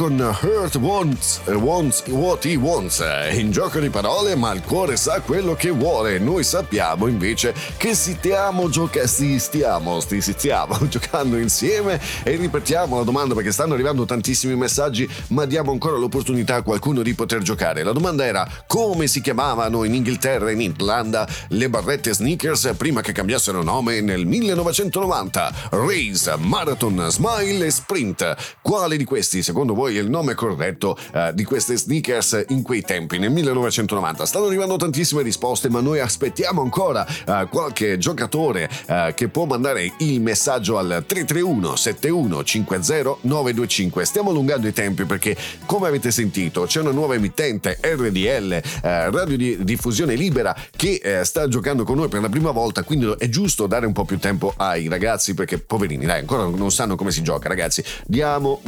[0.02, 3.04] Alexa con Hurt Wants, wants What He Wants.
[3.34, 6.18] In gioco di parole, ma il cuore sa quello che vuole.
[6.18, 9.08] Noi sappiamo invece che stiamo giocando,
[9.38, 15.72] stiamo, stiamo giocando insieme e ripetiamo la domanda perché stanno arrivando tantissimi messaggi, ma diamo
[15.72, 17.84] ancora l'opportunità a qualcuno di poter giocare.
[17.84, 23.02] La domanda era come si chiamavano in Inghilterra e in Irlanda le barrette sneakers prima
[23.02, 25.54] che cambiassero nome nel 1990?
[25.72, 28.36] Race, Marathon, Smile e Sprint.
[28.62, 30.60] quale di questi secondo voi è il nome corretto
[31.14, 34.26] uh, di queste sneakers in quei tempi, nel 1990.
[34.26, 39.92] Stanno arrivando tantissime risposte, ma noi aspettiamo ancora uh, qualche giocatore uh, che può mandare
[40.00, 42.80] il messaggio al 331 71 50
[43.22, 44.06] 925.
[44.06, 45.36] Stiamo allungando i tempi perché,
[45.66, 51.84] come avete sentito, c'è una nuova emittente RDL, radio di diffusione libera, che sta giocando
[51.84, 54.88] con noi per la prima volta, quindi è giusto dare un po' più tempo ai
[54.88, 57.84] ragazzi perché poverini, dai, ancora non sanno come si gioca, ragazzi.
[58.06, 58.62] Diamo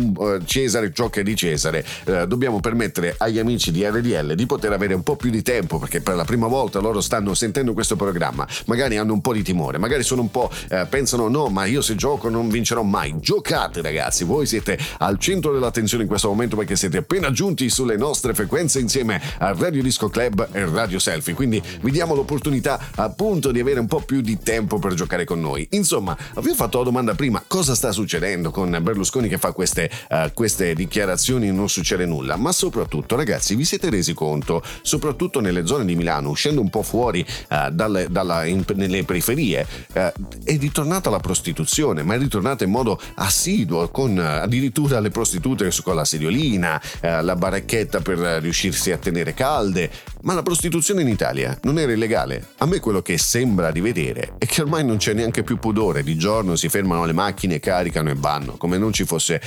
[0.45, 1.82] Cesare ciò che è di Cesare.
[2.27, 6.01] Dobbiamo permettere agli amici di RDL di poter avere un po' più di tempo perché
[6.01, 9.77] per la prima volta loro stanno sentendo questo programma, magari hanno un po' di timore,
[9.77, 13.15] magari sono un po' eh, pensano no, ma io se gioco non vincerò mai.
[13.19, 17.97] Giocate ragazzi, voi siete al centro dell'attenzione in questo momento perché siete appena giunti sulle
[17.97, 23.51] nostre frequenze insieme a Radio Disco Club e Radio Selfie, quindi vi diamo l'opportunità appunto
[23.51, 25.67] di avere un po' più di tempo per giocare con noi.
[25.71, 29.89] Insomma, vi ho fatto la domanda prima, cosa sta succedendo con Berlusconi che fa queste,
[30.09, 35.65] uh, queste dichiarazioni non succede nulla, ma soprattutto ragazzi vi siete resi conto, soprattutto nelle
[35.65, 39.99] zone di Milano, uscendo un po' fuori uh, dalle, dalla, in, nelle periferie, uh,
[40.43, 45.95] è ritornata la prostituzione, ma è ritornata in modo assiduo, con addirittura le prostitute con
[45.95, 49.89] la sediolina, la baracchetta per riuscirsi a tenere calde.
[50.23, 52.49] Ma la prostituzione in Italia non era illegale.
[52.59, 56.03] A me quello che sembra di vedere è che ormai non c'è neanche più pudore.
[56.03, 59.41] Di giorno si fermano le macchine, caricano e vanno, come non ci fosse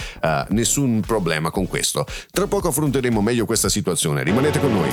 [0.49, 2.07] nessun problema con questo.
[2.31, 4.23] Tra poco affronteremo meglio questa situazione.
[4.23, 4.91] Rimanete con noi.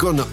[0.00, 0.29] Con Oliver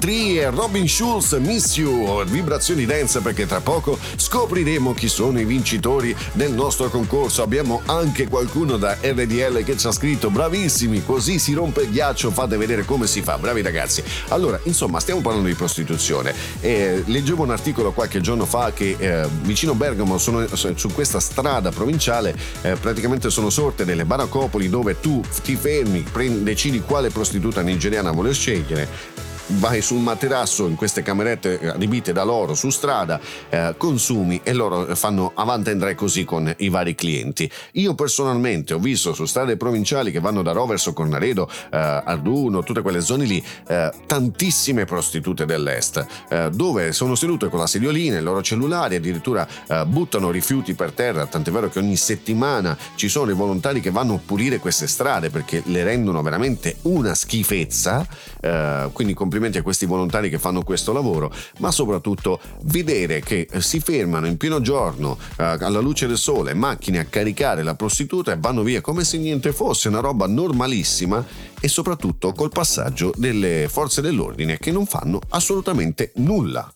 [0.00, 5.44] Tree e Robin Schulz, Miss You, vibrazioni dance perché tra poco scopriremo chi sono i
[5.44, 7.42] vincitori del nostro concorso.
[7.42, 12.30] Abbiamo anche qualcuno da RDL che ci ha scritto bravissimi, così si rompe il ghiaccio,
[12.30, 14.02] fate vedere come si fa, bravi ragazzi.
[14.28, 16.32] Allora, insomma, stiamo parlando di prostituzione.
[16.62, 21.72] Eh, leggevo un articolo qualche giorno fa che eh, vicino Bergamo, sono, su questa strada
[21.72, 27.60] provinciale, eh, praticamente sono sorte delle baracopoli dove tu ti fermi, prendi, decidi quale prostituta
[27.60, 29.28] nigeriana scegliere scegliere
[29.58, 34.94] vai sul materasso in queste camerette adibite da loro su strada, eh, consumi e loro
[34.94, 37.50] fanno avanti e andrai così con i vari clienti.
[37.72, 42.82] Io personalmente ho visto su strade provinciali che vanno da Roverso, Cornaredo, eh, Arduno, tutte
[42.82, 48.22] quelle zone lì, eh, tantissime prostitute dell'est, eh, dove sono sedute con la sediolina, i
[48.22, 53.30] loro cellulari, addirittura eh, buttano rifiuti per terra, tant'è vero che ogni settimana ci sono
[53.30, 58.06] i volontari che vanno a pulire queste strade perché le rendono veramente una schifezza,
[58.40, 63.48] eh, quindi complimenti complimenti a questi volontari che fanno questo lavoro, ma soprattutto vedere che
[63.50, 67.74] eh, si fermano in pieno giorno eh, alla luce del sole macchine a caricare la
[67.74, 71.24] prostituta e vanno via come se niente fosse, una roba normalissima
[71.58, 76.70] e soprattutto col passaggio delle forze dell'ordine che non fanno assolutamente nulla.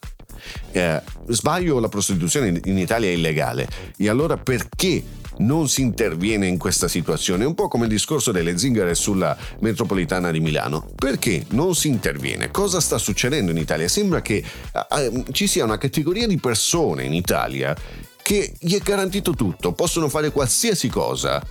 [0.73, 3.69] Eh, sbaglio, la prostituzione in Italia è illegale.
[3.97, 5.03] E allora perché
[5.39, 7.45] non si interviene in questa situazione?
[7.45, 10.87] Un po' come il discorso delle zingare sulla metropolitana di Milano.
[10.95, 12.51] Perché non si interviene?
[12.51, 13.89] Cosa sta succedendo in Italia?
[13.89, 17.75] Sembra che uh, ci sia una categoria di persone in Italia
[18.23, 21.43] che gli è garantito tutto, possono fare qualsiasi cosa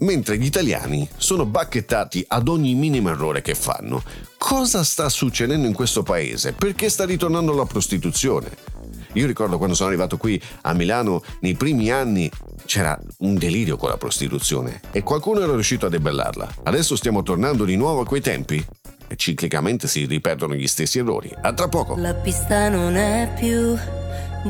[0.00, 4.02] mentre gli italiani sono bacchettati ad ogni minimo errore che fanno.
[4.38, 6.52] Cosa sta succedendo in questo paese?
[6.52, 8.79] Perché sta ritornando la prostituzione?
[9.14, 12.30] Io ricordo quando sono arrivato qui a Milano, nei primi anni
[12.66, 16.48] c'era un delirio con la prostituzione e qualcuno era riuscito a debellarla.
[16.64, 18.64] Adesso stiamo tornando di nuovo a quei tempi
[19.08, 21.34] e ciclicamente si ripetono gli stessi errori.
[21.40, 21.96] A tra poco.
[21.96, 23.76] La pista non è più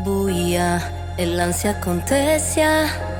[0.02, 3.19] buia e l'ansia contessa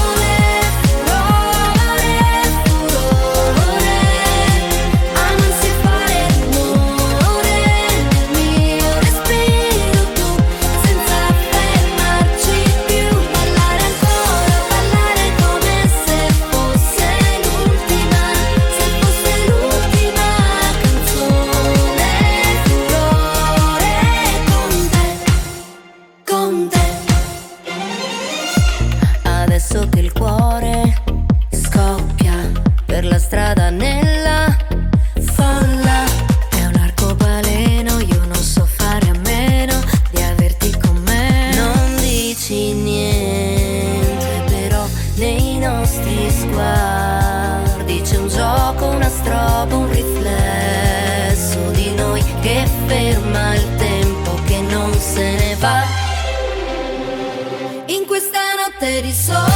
[58.81, 59.50] that is so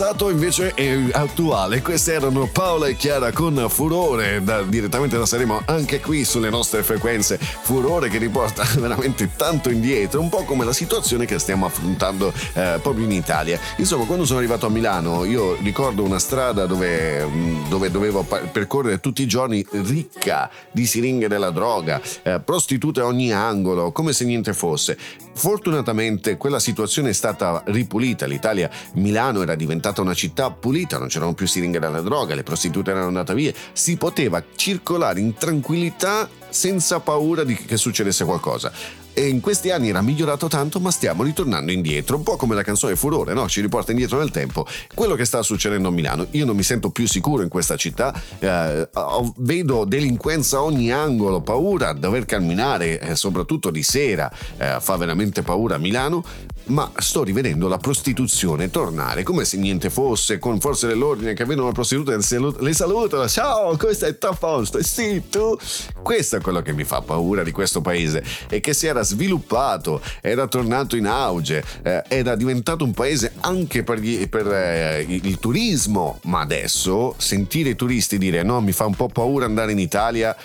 [0.00, 1.82] passato invece è attuale.
[1.82, 6.82] Queste erano Paola e Chiara con Furore, da, direttamente da Saremo anche qui sulle nostre
[6.82, 7.36] frequenze.
[7.36, 12.78] Furore che riporta veramente tanto indietro, un po' come la situazione che stiamo affrontando eh,
[12.80, 13.60] proprio in Italia.
[13.76, 19.00] Insomma, quando sono arrivato a Milano, io ricordo una strada dove, mm, dove dovevo percorrere
[19.00, 24.24] tutti i giorni ricca di siringhe della droga, eh, prostitute a ogni angolo, come se
[24.24, 24.96] niente fosse.
[25.32, 31.34] Fortunatamente quella situazione è stata ripulita, l'Italia, Milano era diventata una città pulita, non c'erano
[31.34, 37.00] più siringhe della droga, le prostitute erano andate via, si poteva circolare in tranquillità senza
[37.00, 41.72] paura di che succedesse qualcosa e in questi anni era migliorato tanto, ma stiamo ritornando
[41.72, 43.48] indietro, un po' come la canzone Furore, no?
[43.48, 44.66] Ci riporta indietro nel tempo.
[44.94, 48.14] Quello che sta succedendo a Milano, io non mi sento più sicuro in questa città,
[48.38, 48.88] eh,
[49.36, 55.42] vedo delinquenza a ogni angolo, paura dover camminare, eh, soprattutto di sera, eh, fa veramente
[55.42, 56.24] paura a Milano,
[56.66, 61.66] ma sto rivedendo la prostituzione tornare come se niente fosse, con forze dell'ordine che vedono
[61.68, 62.18] la prostituta e
[62.58, 64.12] le salutano, ciao, come stai?
[64.12, 64.82] Tutto a posto?
[64.82, 65.56] Sì, tu?
[66.02, 70.00] Questo è quello che mi fa paura di questo paese e che si era sviluppato,
[70.20, 75.38] era tornato in auge, eh, era diventato un paese anche per, gli, per eh, il
[75.38, 79.78] turismo, ma adesso sentire i turisti dire no, mi fa un po' paura andare in
[79.78, 80.36] Italia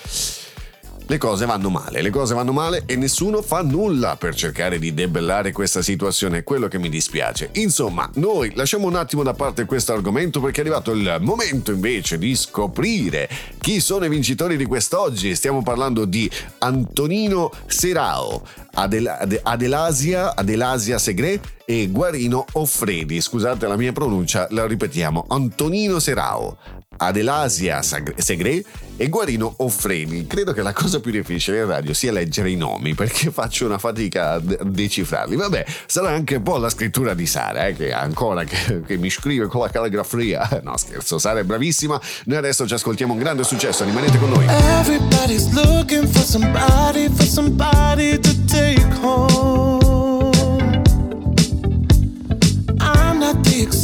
[1.08, 4.94] le cose vanno male, le cose vanno male e nessuno fa nulla per cercare di
[4.94, 7.50] debellare questa situazione, è quello che mi dispiace.
[7.54, 12.18] Insomma, noi lasciamo un attimo da parte questo argomento perché è arrivato il momento invece
[12.18, 13.30] di scoprire
[13.60, 15.36] chi sono i vincitori di quest'oggi.
[15.36, 16.30] Stiamo parlando di
[16.60, 18.44] Antonino Serao,
[18.74, 23.22] Adel- Adelasia, Adelasia Segre e Guarino Offredi.
[23.22, 25.26] Scusate la mia pronuncia, la ripetiamo.
[25.30, 26.58] Antonino Serao,
[26.98, 28.64] Adelasia Segre
[28.98, 30.26] e Guarino Offreni.
[30.28, 33.78] Credo che la cosa più difficile in radio sia leggere i nomi perché faccio una
[33.78, 35.36] fatica a decifrarli.
[35.36, 39.10] Vabbè, sarà anche un po' la scrittura di Sara, eh, che ancora che, che, mi
[39.10, 40.62] scrive con la calligrafia.
[40.66, 42.00] No, scherzo, Sara è bravissima.
[42.26, 44.46] Noi adesso ci ascoltiamo un grande successo, rimanete con noi.
[44.48, 49.55] Everybody's looking for somebody, for somebody to take home.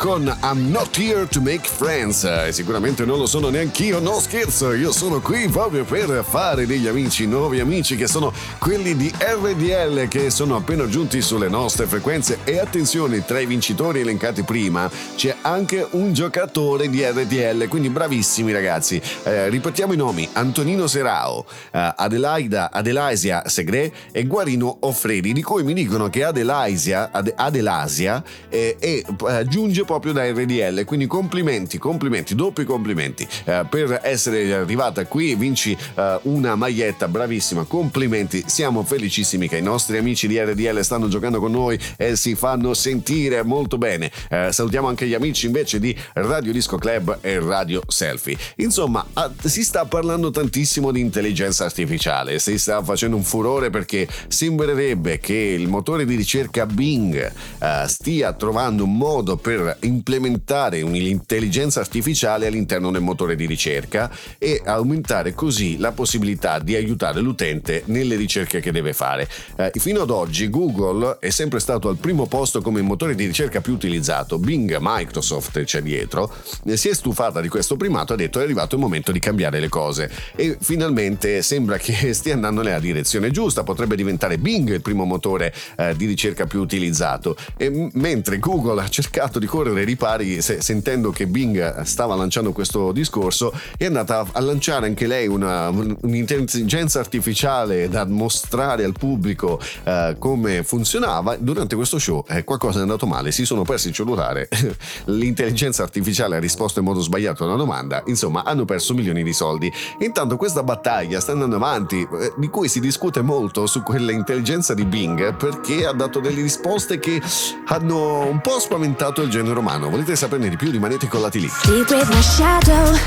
[0.00, 2.24] Con I'm not here to make friends.
[2.24, 6.86] E sicuramente non lo sono neanch'io, no scherzo, io sono qui proprio per fare degli
[6.86, 12.38] amici, nuovi amici che sono quelli di RDL che sono appena giunti sulle nostre frequenze.
[12.44, 18.52] E attenzione, tra i vincitori elencati prima c'è anche un giocatore di RDL, quindi bravissimi
[18.52, 18.98] ragazzi.
[19.24, 25.62] Eh, ripetiamo i nomi: Antonino Serao, eh, Adelaida, Adelaisia Segre e Guarino Offredi, di cui
[25.62, 30.84] mi dicono che Adelaisia, Ad- Adelasia eh, è eh, giunge proprio da RDL.
[30.84, 35.34] Quindi complimenti, complimenti, doppi complimenti eh, per essere arrivata qui.
[35.34, 37.64] Vinci eh, una maglietta, bravissima.
[37.64, 42.36] Complimenti, siamo felicissimi che i nostri amici di RDL stanno giocando con noi e si
[42.36, 44.12] fanno sentire molto bene.
[44.28, 48.38] Eh, salutiamo anche gli amici invece di Radio Disco Club e Radio Selfie.
[48.58, 54.06] Insomma, ah, si sta parlando tantissimo di intelligenza artificiale, si sta facendo un furore perché
[54.28, 57.16] sembrerebbe che il motore di ricerca Bing
[57.58, 64.60] eh, stia trovando un modo per implementare un'intelligenza artificiale all'interno del motore di ricerca e
[64.64, 69.28] aumentare così la possibilità di aiutare l'utente nelle ricerche che deve fare.
[69.56, 73.60] Eh, fino ad oggi Google è sempre stato al primo posto come motore di ricerca
[73.60, 76.32] più utilizzato, Bing, Microsoft c'è dietro,
[76.64, 79.18] eh, si è stufata di questo primato e ha detto è arrivato il momento di
[79.18, 80.10] cambiare le cose.
[80.34, 85.54] E finalmente sembra che stia andando nella direzione giusta, potrebbe diventare Bing il primo motore
[85.76, 87.36] eh, di ricerca più utilizzato.
[87.56, 92.14] E m- mentre Google ha cercato di correre ai ripari se, sentendo che Bing stava
[92.14, 98.92] lanciando questo discorso è andata a lanciare anche lei una, un'intelligenza artificiale da mostrare al
[98.92, 101.36] pubblico eh, come funzionava.
[101.36, 104.48] Durante questo show eh, qualcosa è andato male, si sono persi il cellulare,
[105.06, 109.32] l'intelligenza artificiale ha risposto in modo sbagliato a una domanda, insomma hanno perso milioni di
[109.32, 109.72] soldi.
[110.00, 114.84] Intanto questa battaglia sta andando avanti, eh, di cui si discute molto su quell'intelligenza di
[114.84, 117.20] Bing perché ha dato delle risposte che
[117.66, 119.88] hanno un po' spaventato il genere umano.
[119.88, 120.70] Volete saperne di più?
[120.70, 121.50] Rimanete collati lì.
[121.66, 122.98] With my shadow,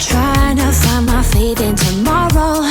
[0.00, 2.64] trying to find my faith in tomorrow.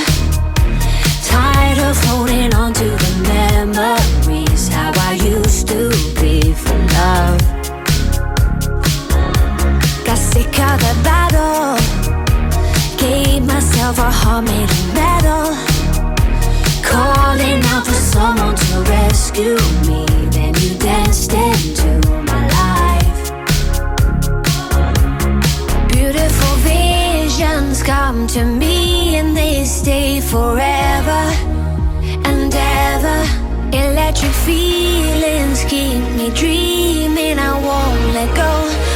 [1.24, 5.90] Tired of holding on to the memories, how I used to
[6.22, 7.42] be for love.
[10.06, 11.78] Got sick of the battle,
[12.98, 15.56] gave myself a heart made of metal.
[16.84, 22.37] Calling out for someone to rescue me, then you danced into my
[27.84, 31.22] come to me and they stay forever
[32.30, 33.20] and ever.
[33.76, 38.87] Electric feelings keep me dreaming, I won't let go.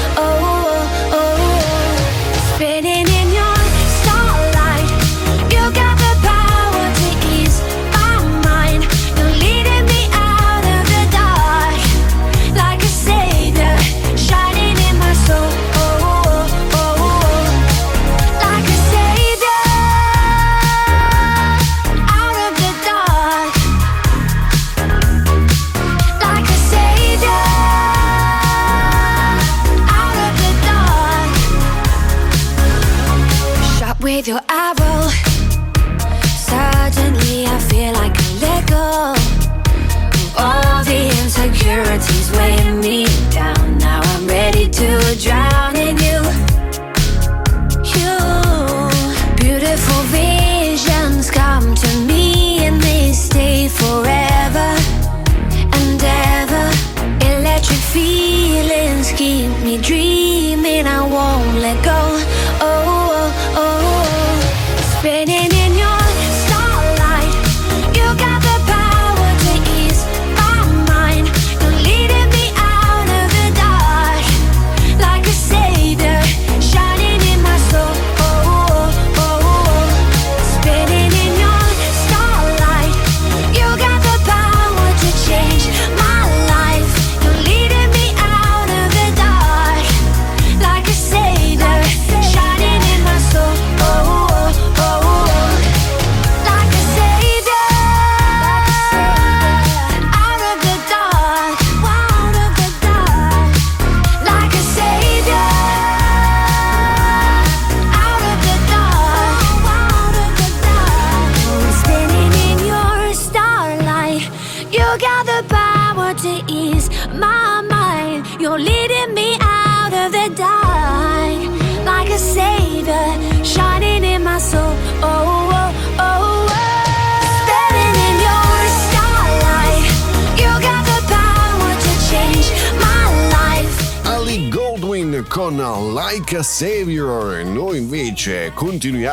[57.93, 60.87] Feelings keep me dreaming.
[60.87, 61.50] I won't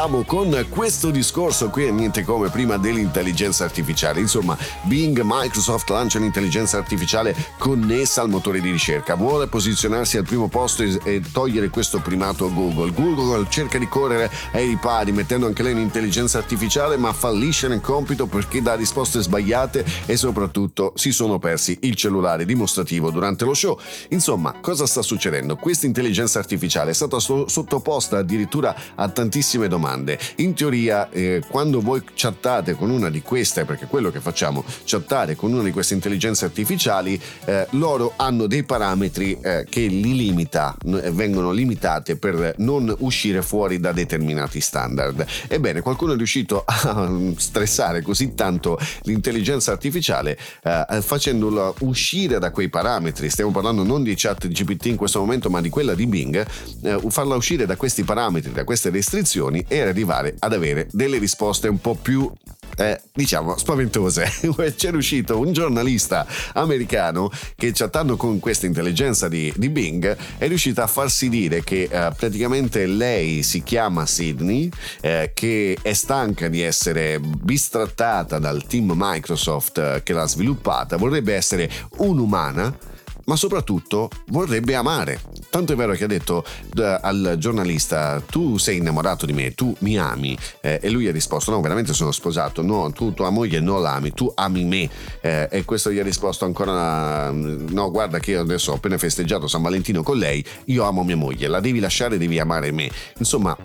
[0.08, 4.20] continuiamo con questo discorso qui, niente come prima dell'intelligenza artificiale.
[4.20, 9.14] Insomma, Bing, Microsoft lancia un'intelligenza artificiale connessa al motore di ricerca.
[9.16, 12.92] Vuole posizionarsi al primo posto e, togliere questo primato a Google.
[12.92, 18.26] Google cerca di correre ai ripari mettendo anche lei un'intelligenza artificiale, ma fallisce nel compito
[18.26, 23.78] perché dà risposte sbagliate e soprattutto si sono persi il cellulare dimostrativo durante lo show.
[24.10, 25.56] Insomma, cosa sta succedendo?
[25.56, 29.97] Questa intelligenza artificiale è stata so- sottoposta addirittura a tantissime domande.
[30.36, 35.36] In teoria, eh, quando voi chattate con una di queste, perché quello che facciamo, chattare
[35.36, 40.76] con una di queste intelligenze artificiali, eh, loro hanno dei parametri eh, che li limita,
[40.84, 45.24] n- vengono limitate per non uscire fuori da determinati standard.
[45.48, 52.68] Ebbene, qualcuno è riuscito a stressare così tanto l'intelligenza artificiale eh, facendola uscire da quei
[52.68, 53.28] parametri.
[53.30, 56.46] Stiamo parlando non di chat GPT in questo momento, ma di quella di Bing,
[56.82, 61.68] eh, farla uscire da questi parametri, da queste restrizioni e arrivare ad avere delle risposte
[61.68, 62.30] un po' più
[62.76, 64.30] eh, diciamo spaventose.
[64.76, 70.80] C'è riuscito un giornalista americano che chattando con questa intelligenza di, di Bing è riuscito
[70.80, 74.70] a farsi dire che eh, praticamente lei si chiama Sydney,
[75.00, 81.34] eh, che è stanca di essere bistrattata dal team Microsoft eh, che l'ha sviluppata, vorrebbe
[81.34, 81.68] essere
[81.98, 82.96] un'umana
[83.28, 85.20] ma soprattutto vorrebbe amare.
[85.50, 89.74] Tanto è vero che ha detto d- al giornalista tu sei innamorato di me, tu
[89.80, 93.60] mi ami eh, e lui ha risposto no veramente sono sposato, no tu tua moglie
[93.60, 94.88] non l'ami, tu ami me
[95.20, 99.46] eh, e questo gli ha risposto ancora no guarda che io adesso ho appena festeggiato
[99.46, 102.90] San Valentino con lei, io amo mia moglie, la devi lasciare, devi amare me.
[103.18, 103.56] Insomma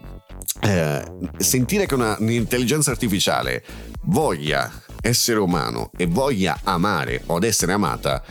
[0.61, 1.03] eh,
[1.37, 3.63] sentire che una, un'intelligenza artificiale
[4.03, 4.69] voglia
[5.01, 8.23] essere umano e voglia amare o ad essere amata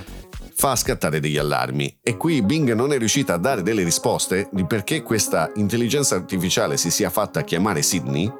[0.63, 1.99] fa scattare degli allarmi.
[2.01, 6.77] E qui Bing non è riuscita a dare delle risposte di perché questa intelligenza artificiale
[6.77, 8.33] si sia fatta chiamare Sydney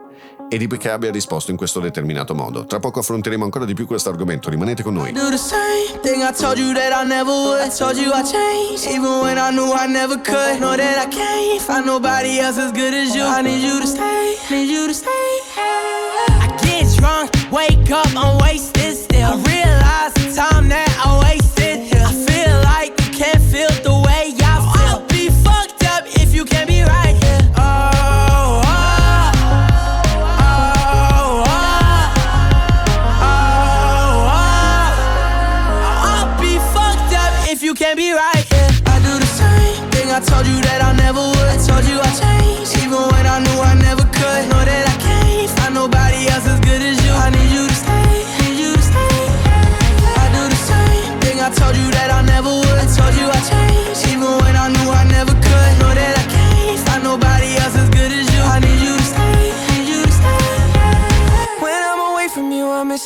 [0.49, 2.65] e di perché abbia risposto in questo determinato modo.
[2.65, 5.11] Tra poco affronteremo ancora di più questo argomento, rimanete con noi.
[5.11, 6.23] Do the same thing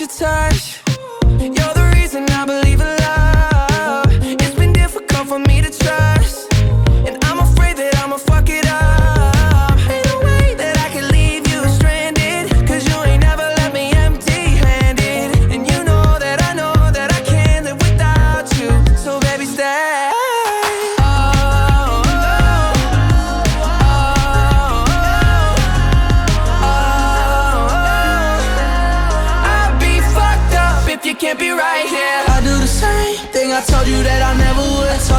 [0.01, 0.83] your touch.
[1.39, 2.66] You're the reason I believe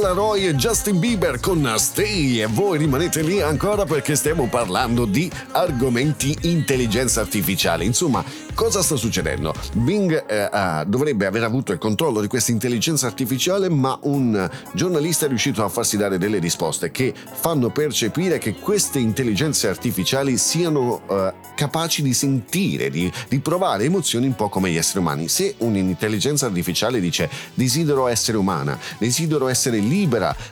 [0.00, 5.30] Laroi e Justin Bieber con Stay e voi rimanete lì ancora perché stiamo parlando di
[5.52, 7.84] argomenti intelligenza artificiale.
[7.84, 8.24] Insomma,
[8.54, 9.54] cosa sta succedendo?
[9.74, 15.26] Bing eh, ah, dovrebbe aver avuto il controllo di questa intelligenza artificiale, ma un giornalista
[15.26, 21.02] è riuscito a farsi dare delle risposte che fanno percepire che queste intelligenze artificiali siano
[21.08, 25.28] eh, capaci di sentire, di, di provare emozioni un po' come gli esseri umani.
[25.28, 29.88] Se un'intelligenza artificiale dice desidero essere umana, desidero essere libera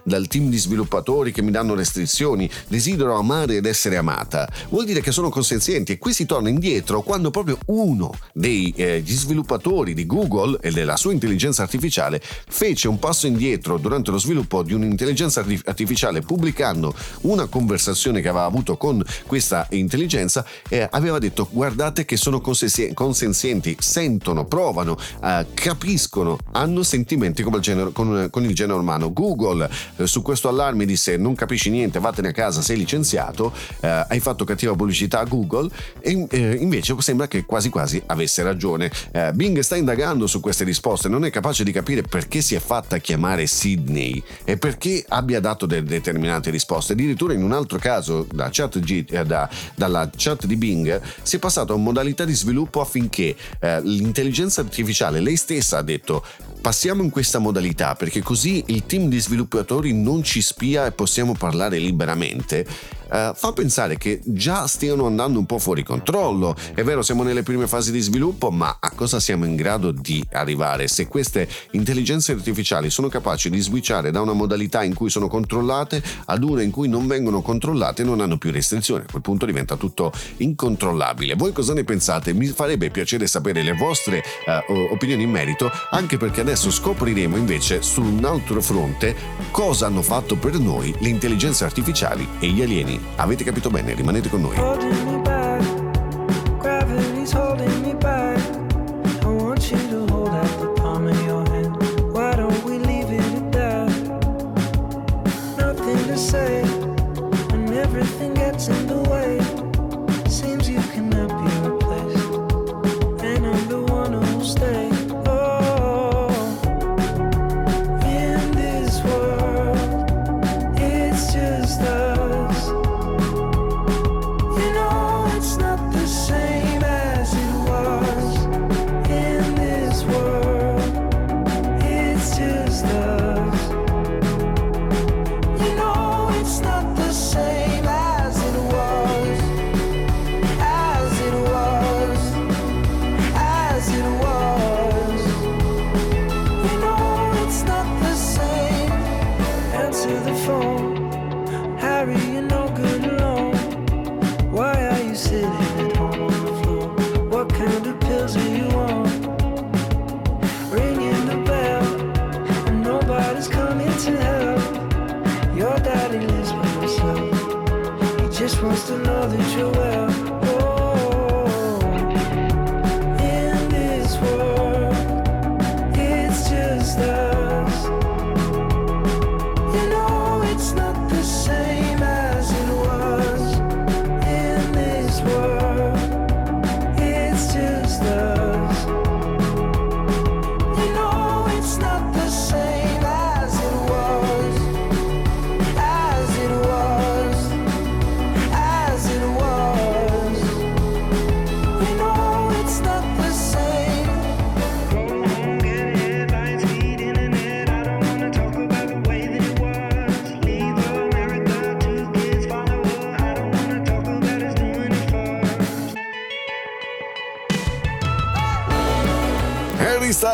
[0.03, 5.01] dal team di sviluppatori che mi danno restrizioni, desidero amare ed essere amata, vuol dire
[5.01, 10.07] che sono consenzienti e qui si torna indietro quando proprio uno degli eh, sviluppatori di
[10.07, 15.41] Google e della sua intelligenza artificiale fece un passo indietro durante lo sviluppo di un'intelligenza
[15.41, 22.05] arti- artificiale pubblicando una conversazione che aveva avuto con questa intelligenza e aveva detto guardate
[22.05, 28.79] che sono consenzienti, sentono, provano, eh, capiscono, hanno sentimenti il genere, con, con il genere
[28.79, 29.13] umano.
[29.19, 34.05] Google eh, su questo allarme disse non capisci niente, vattene a casa, sei licenziato, eh,
[34.09, 38.91] hai fatto cattiva pubblicità a Google e eh, invece sembra che quasi quasi avesse ragione.
[39.11, 42.61] Eh, Bing sta indagando su queste risposte, non è capace di capire perché si è
[42.61, 46.93] fatta chiamare Sydney e perché abbia dato delle determinate risposte.
[46.93, 51.37] Addirittura in un altro caso, da chat G, eh, da, dalla chat di Bing, si
[51.37, 53.35] è passato a modalità di sviluppo affinché
[53.83, 56.25] l'intelligenza artificiale, lei stessa ha detto
[56.61, 61.35] passiamo in questa modalità perché così il team di sviluppatori non ci spia e possiamo
[61.35, 62.67] parlare liberamente,
[63.11, 66.55] eh, fa pensare che già stiano andando un po' fuori controllo.
[66.75, 70.25] È vero, siamo nelle prime fasi di sviluppo, ma a cosa siamo in grado di
[70.33, 75.29] arrivare se queste intelligenze artificiali sono capaci di switchare da una modalità in cui sono
[75.29, 79.03] controllate ad una in cui non vengono controllate e non hanno più restrizioni?
[79.03, 81.35] A quel punto diventa tutto incontrollabile.
[81.35, 82.33] Voi cosa ne pensate?
[82.33, 87.83] Mi farebbe piacere sapere le vostre eh, opinioni in merito, anche perché adesso scopriremo invece
[87.83, 89.15] su un altro fronte
[89.51, 92.98] cosa hanno fatto per noi le intelligenze artificiali e gli alieni.
[93.17, 93.95] Avete capito bene?
[93.95, 95.18] Rimanete con noi.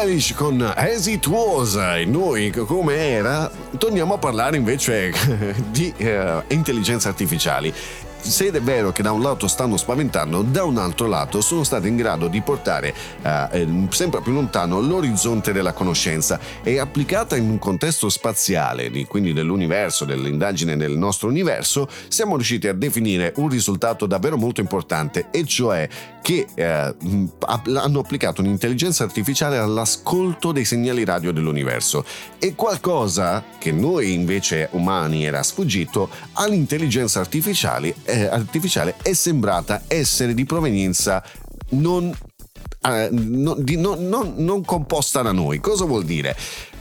[0.05, 5.15] Stylish con As It Was e noi come era torniamo a parlare invece
[5.73, 7.73] di eh, intelligenze artificiali.
[8.27, 11.89] Se è vero che da un lato stanno spaventando, da un altro lato sono stati
[11.89, 17.51] in grado di portare eh, eh, sempre più lontano l'orizzonte della conoscenza e applicata in
[17.51, 23.51] un contesto spaziale, di- quindi dell'universo, dell'indagine del nostro universo, siamo riusciti a definire un
[23.51, 25.87] risultato davvero molto importante, e cioè
[26.23, 26.95] che eh,
[27.75, 32.03] hanno applicato un'intelligenza artificiale all'ascolto dei segnali radio dell'universo.
[32.39, 40.35] E qualcosa che noi invece umani era sfuggito all'intelligenza artificiale, eh, artificiale è sembrata essere
[40.35, 41.23] di provenienza
[41.71, 42.13] non
[42.87, 45.59] eh, non- di- non- non- non composta da noi.
[45.59, 46.37] Cosa vuol dire?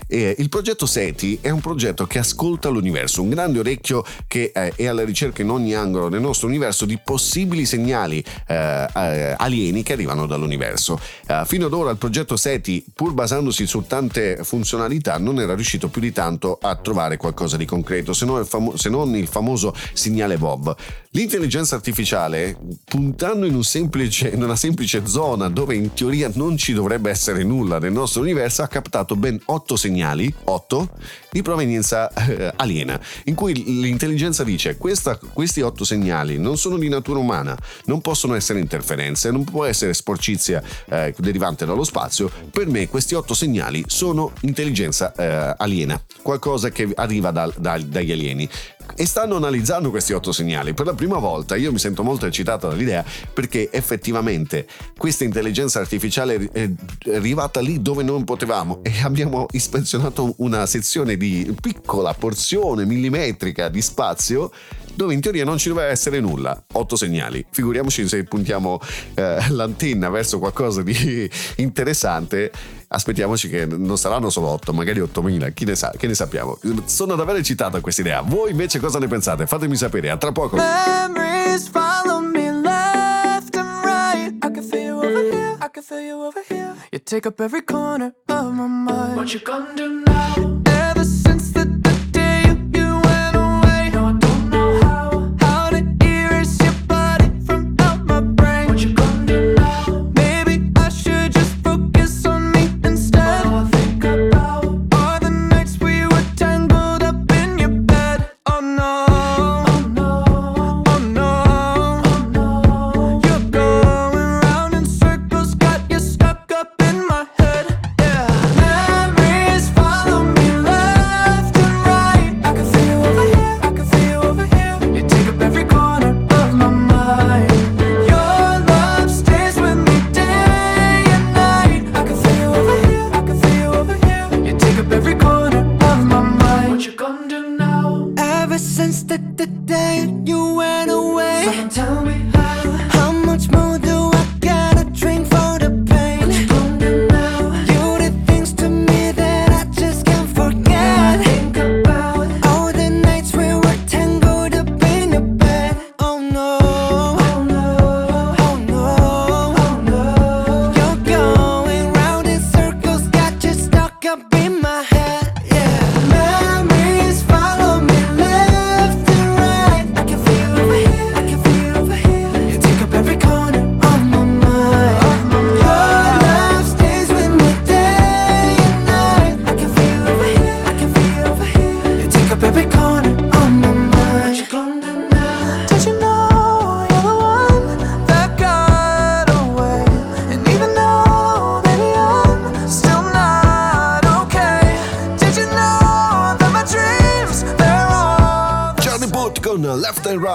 [0.08, 4.74] Eh, il progetto SETI è un progetto che ascolta l'universo, un grande orecchio che eh,
[4.76, 9.84] è alla ricerca in ogni angolo del nostro universo di possibili segnali eh, eh, alieni
[9.84, 11.00] che arrivano dall'universo.
[11.28, 15.88] Eh, fino ad ora il progetto SETI, pur basandosi su tante funzionalità, non era riuscito
[15.88, 19.74] più di tanto a trovare qualcosa di concreto, se non famo- se non il famoso
[19.94, 20.76] segnale VOV.
[21.12, 26.74] L'intelligenza artificiale, puntando in, un semplice- in una semplice zona dove in teoria non ci
[26.74, 30.90] dovrebbe essere nulla nel nostro universo, ha captato ben 8 segnali, 8,
[31.32, 36.88] di provenienza eh, aliena, in cui l'intelligenza dice "Questa- questi 8 segnali non sono di
[36.90, 42.68] natura umana, non possono essere interferenze, non può essere sporcizia eh, derivante dallo spazio, per
[42.68, 48.48] me questi 8 segnali sono intelligenza eh, aliena, qualcosa che arriva dal- dal- dagli alieni
[48.96, 50.74] e stanno analizzando questi otto segnali.
[50.74, 53.04] Per la prima volta io mi sento molto eccitato dall'idea
[53.34, 56.70] perché effettivamente questa intelligenza artificiale è
[57.14, 63.82] arrivata lì dove non potevamo e abbiamo ispezionato una sezione di piccola porzione millimetrica di
[63.82, 64.52] spazio
[64.96, 66.62] dove in teoria non ci doveva essere nulla.
[66.74, 67.46] Otto segnali.
[67.50, 68.80] Figuriamoci se puntiamo
[69.16, 72.52] eh, l'antenna verso qualcosa di interessante.
[72.96, 76.60] Aspettiamoci che non saranno solo 8, magari 8000, chi ne sa, che ne sappiamo.
[76.86, 78.22] Sono davvero eccitato a questa idea.
[78.22, 79.48] Voi invece cosa ne pensate?
[79.48, 80.58] Fatemi sapere, a tra poco.
[80.58, 84.32] Memories follow me left and right.
[84.46, 85.58] I can feel you over here.
[85.60, 86.76] I can feel you over here.
[86.92, 89.16] You take up every corner of my mind.
[89.16, 90.62] What you gonna do now?
[90.68, 91.93] Ever since the, the day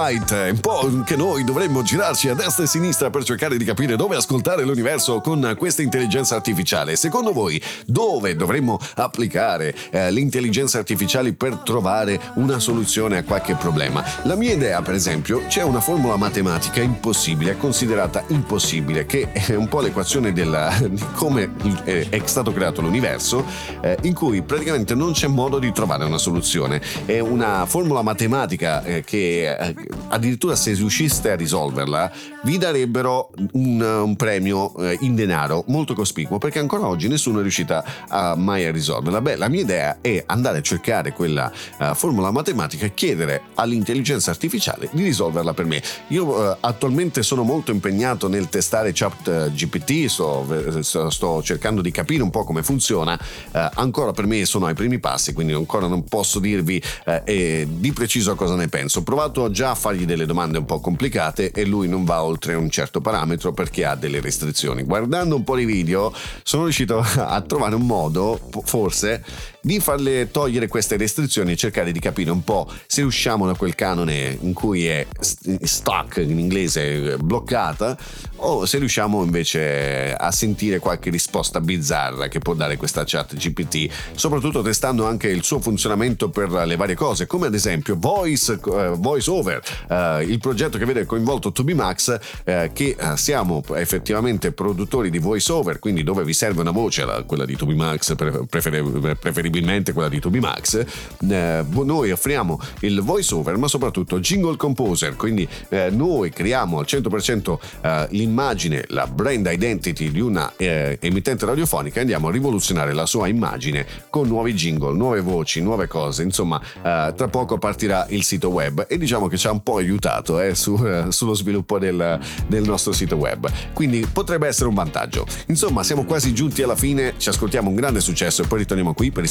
[0.09, 0.39] Right.
[0.49, 3.63] È un po' che noi dovremmo girarci a destra e a sinistra per cercare di
[3.63, 6.95] capire dove ascoltare l'universo con questa intelligenza artificiale.
[6.95, 14.03] Secondo voi, dove dovremmo applicare eh, l'intelligenza artificiale per trovare una soluzione a qualche problema?
[14.23, 19.67] La mia idea, per esempio, c'è una formula matematica impossibile, considerata impossibile, che è un
[19.67, 21.51] po' l'equazione della, di come
[21.83, 23.45] eh, è stato creato l'universo,
[23.81, 26.81] eh, in cui praticamente non c'è modo di trovare una soluzione.
[27.05, 29.75] È una formula matematica eh, che eh,
[30.07, 32.11] addirittura se riusciste a risolverla
[32.43, 37.41] vi darebbero un, un premio eh, in denaro molto cospicuo perché ancora oggi nessuno è
[37.41, 39.21] riuscito a, mai a risolverla.
[39.21, 44.31] Beh, la mia idea è andare a cercare quella uh, formula matematica e chiedere all'intelligenza
[44.31, 45.81] artificiale di risolverla per me.
[46.07, 52.23] Io uh, attualmente sono molto impegnato nel testare chat GPT, sto, sto, cercando di capire
[52.23, 56.03] un po' come funziona, uh, ancora per me sono ai primi passi, quindi ancora non
[56.03, 56.81] posso dirvi
[57.23, 58.99] di preciso cosa ne penso.
[58.99, 62.53] Ho provato già a fargli delle domande un po' complicate e lui non va oltre
[62.53, 64.83] un certo parametro perché ha delle restrizioni.
[64.83, 66.13] Guardando un po' di video
[66.43, 69.23] sono riuscito a trovare un modo, forse,
[69.61, 73.75] di farle togliere queste restrizioni e cercare di capire un po' se usciamo da quel
[73.75, 77.97] canone in cui è stuck in inglese bloccata
[78.37, 83.91] o se riusciamo invece a sentire qualche risposta bizzarra che può dare questa chat GPT
[84.15, 88.97] soprattutto testando anche il suo funzionamento per le varie cose come ad esempio voice, uh,
[88.97, 95.09] voice over uh, il progetto che vede coinvolto 2B Max uh, che siamo effettivamente produttori
[95.09, 99.93] di voice over quindi dove vi serve una voce quella di 2B Max prefer- preferibilmente
[99.93, 100.85] quella di 2B Max
[101.19, 105.47] noi offriamo il voice over ma soprattutto jingle composer quindi
[105.91, 112.01] noi creiamo al 100% l'immagine l'immagine, la brand identity di una eh, emittente radiofonica e
[112.01, 116.23] andiamo a rivoluzionare la sua immagine con nuovi jingle, nuove voci, nuove cose.
[116.23, 119.77] Insomma, eh, tra poco partirà il sito web e diciamo che ci ha un po'
[119.77, 123.49] aiutato eh, su, eh, sullo sviluppo del, del nostro sito web.
[123.73, 125.25] Quindi potrebbe essere un vantaggio.
[125.47, 129.11] Insomma, siamo quasi giunti alla fine, ci ascoltiamo un grande successo e poi ritorniamo qui
[129.11, 129.27] per i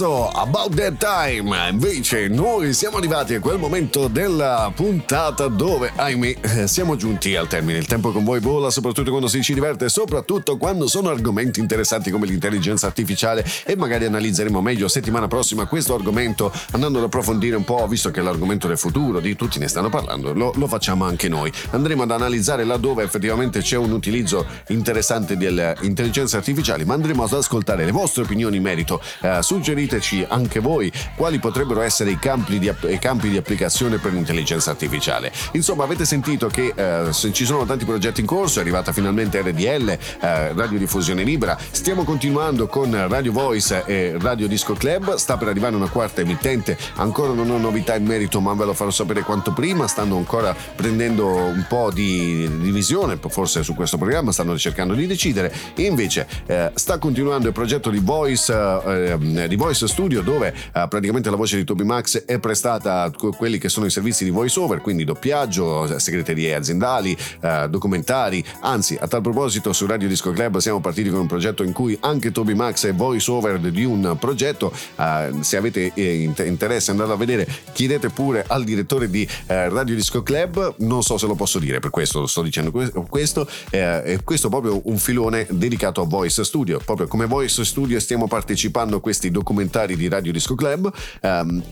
[0.00, 1.70] About That Time.
[1.70, 7.48] Invece noi siamo arrivati a quel momento della puntata dove, ahimè, eh, siamo giunti al
[7.48, 7.78] termine.
[7.78, 12.12] Il tempo con voi vola, soprattutto quando si ci diverte, soprattutto quando sono argomenti interessanti
[12.12, 17.64] come l'intelligenza artificiale e magari analizzeremo meglio settimana prossima questo argomento andando ad approfondire un
[17.64, 21.28] po', visto che l'argomento del futuro, di tutti ne stanno parlando, lo, lo facciamo anche
[21.28, 21.52] noi.
[21.70, 27.32] Andremo ad analizzare laddove effettivamente c'è un utilizzo interessante delle intelligenze artificiali, ma andremo ad
[27.32, 29.02] ascoltare le vostre opinioni in merito.
[29.22, 29.40] Uh,
[29.88, 34.70] suggeriteci anche voi quali potrebbero essere i campi di, i campi di applicazione per l'intelligenza
[34.70, 35.32] artificiale.
[35.52, 39.88] Insomma, avete sentito che eh, ci sono tanti progetti in corso, è arrivata finalmente RDL,
[39.88, 45.74] eh, Radiodiffusione Libera, stiamo continuando con Radio Voice e Radio Disco Club, sta per arrivare
[45.74, 49.52] una quarta emittente, ancora non ho novità in merito ma ve lo farò sapere quanto
[49.52, 55.06] prima, stanno ancora prendendo un po' di divisione, forse su questo programma stanno cercando di
[55.06, 60.86] decidere, invece eh, sta continuando il progetto di Voice, eh, di Voice Studio dove eh,
[60.88, 64.30] praticamente la voce di Toby Max è prestata a quelli che sono i servizi di
[64.30, 70.32] voice over, quindi doppiaggio, segreterie aziendali, eh, documentari, anzi a tal proposito su Radio Disco
[70.32, 73.84] Club siamo partiti con un progetto in cui anche Toby Max è voice over di
[73.84, 79.28] un progetto, eh, se avete eh, interesse andate a vedere chiedete pure al direttore di
[79.46, 82.70] eh, Radio Disco Club, non so se lo posso dire per questo sto dicendo
[83.08, 88.00] questo, eh, è questo proprio un filone dedicato a Voice Studio, proprio come Voice Studio
[88.00, 90.90] stiamo partecipando a questi documentari di Radio Disco Club,
[91.20, 91.62] ehm,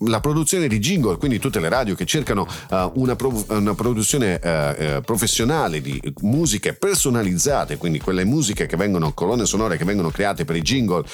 [0.00, 4.38] la produzione di jingle, quindi tutte le radio che cercano uh, una, pro- una, produzione
[4.42, 10.10] uh, uh, professionale di musiche personalizzate, quindi quelle musiche che vengono, colonne sonore che vengono
[10.10, 11.04] create per i jingle,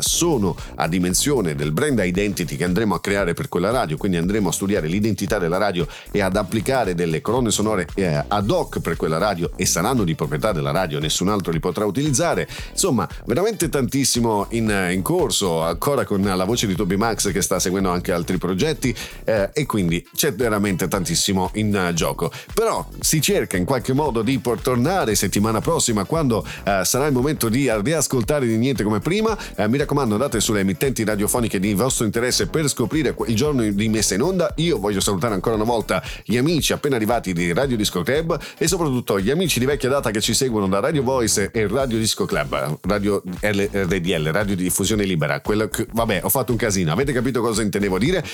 [0.00, 4.48] sono a dimensione del brand identity che andremo a creare per quella radio, quindi andremo
[4.48, 7.86] a studiare l'identità della radio e ad applicare delle colonne sonore
[8.28, 11.84] ad hoc per quella radio e saranno di proprietà della radio, nessun altro li potrà
[11.84, 12.48] utilizzare.
[12.70, 17.58] Insomma, veramente tantissimo in, in corso, ancora con la voce di Toby Max che sta
[17.58, 18.94] seguendo anche altri progetti
[19.24, 22.30] eh, e quindi c'è veramente tantissimo in uh, gioco.
[22.54, 27.48] Però si cerca in qualche modo di tornare settimana prossima quando uh, sarà il momento
[27.48, 29.36] di riascoltare di niente come prima.
[29.56, 33.88] Uh, mi raccomando andate sulle emittenti radiofoniche di vostro interesse per scoprire il giorno di
[33.88, 34.52] messa in onda.
[34.56, 38.66] Io voglio salutare ancora una volta gli amici appena arrivati di Radio Disco Club e
[38.66, 42.24] soprattutto gli amici di vecchia data che ci seguono da Radio Voice e Radio Disco
[42.24, 45.41] Club, Radio RDL, Radio di Diffusione Libera.
[45.42, 48.24] Quello che, vabbè, ho fatto un casino, avete capito cosa intendevo dire?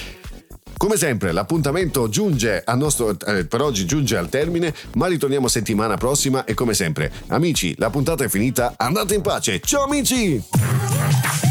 [0.76, 6.44] Come sempre, l'appuntamento giunge nostro, eh, per oggi giunge al termine, ma ritorniamo settimana prossima
[6.44, 9.60] e come sempre, amici, la puntata è finita, andate in pace.
[9.60, 11.47] Ciao amici!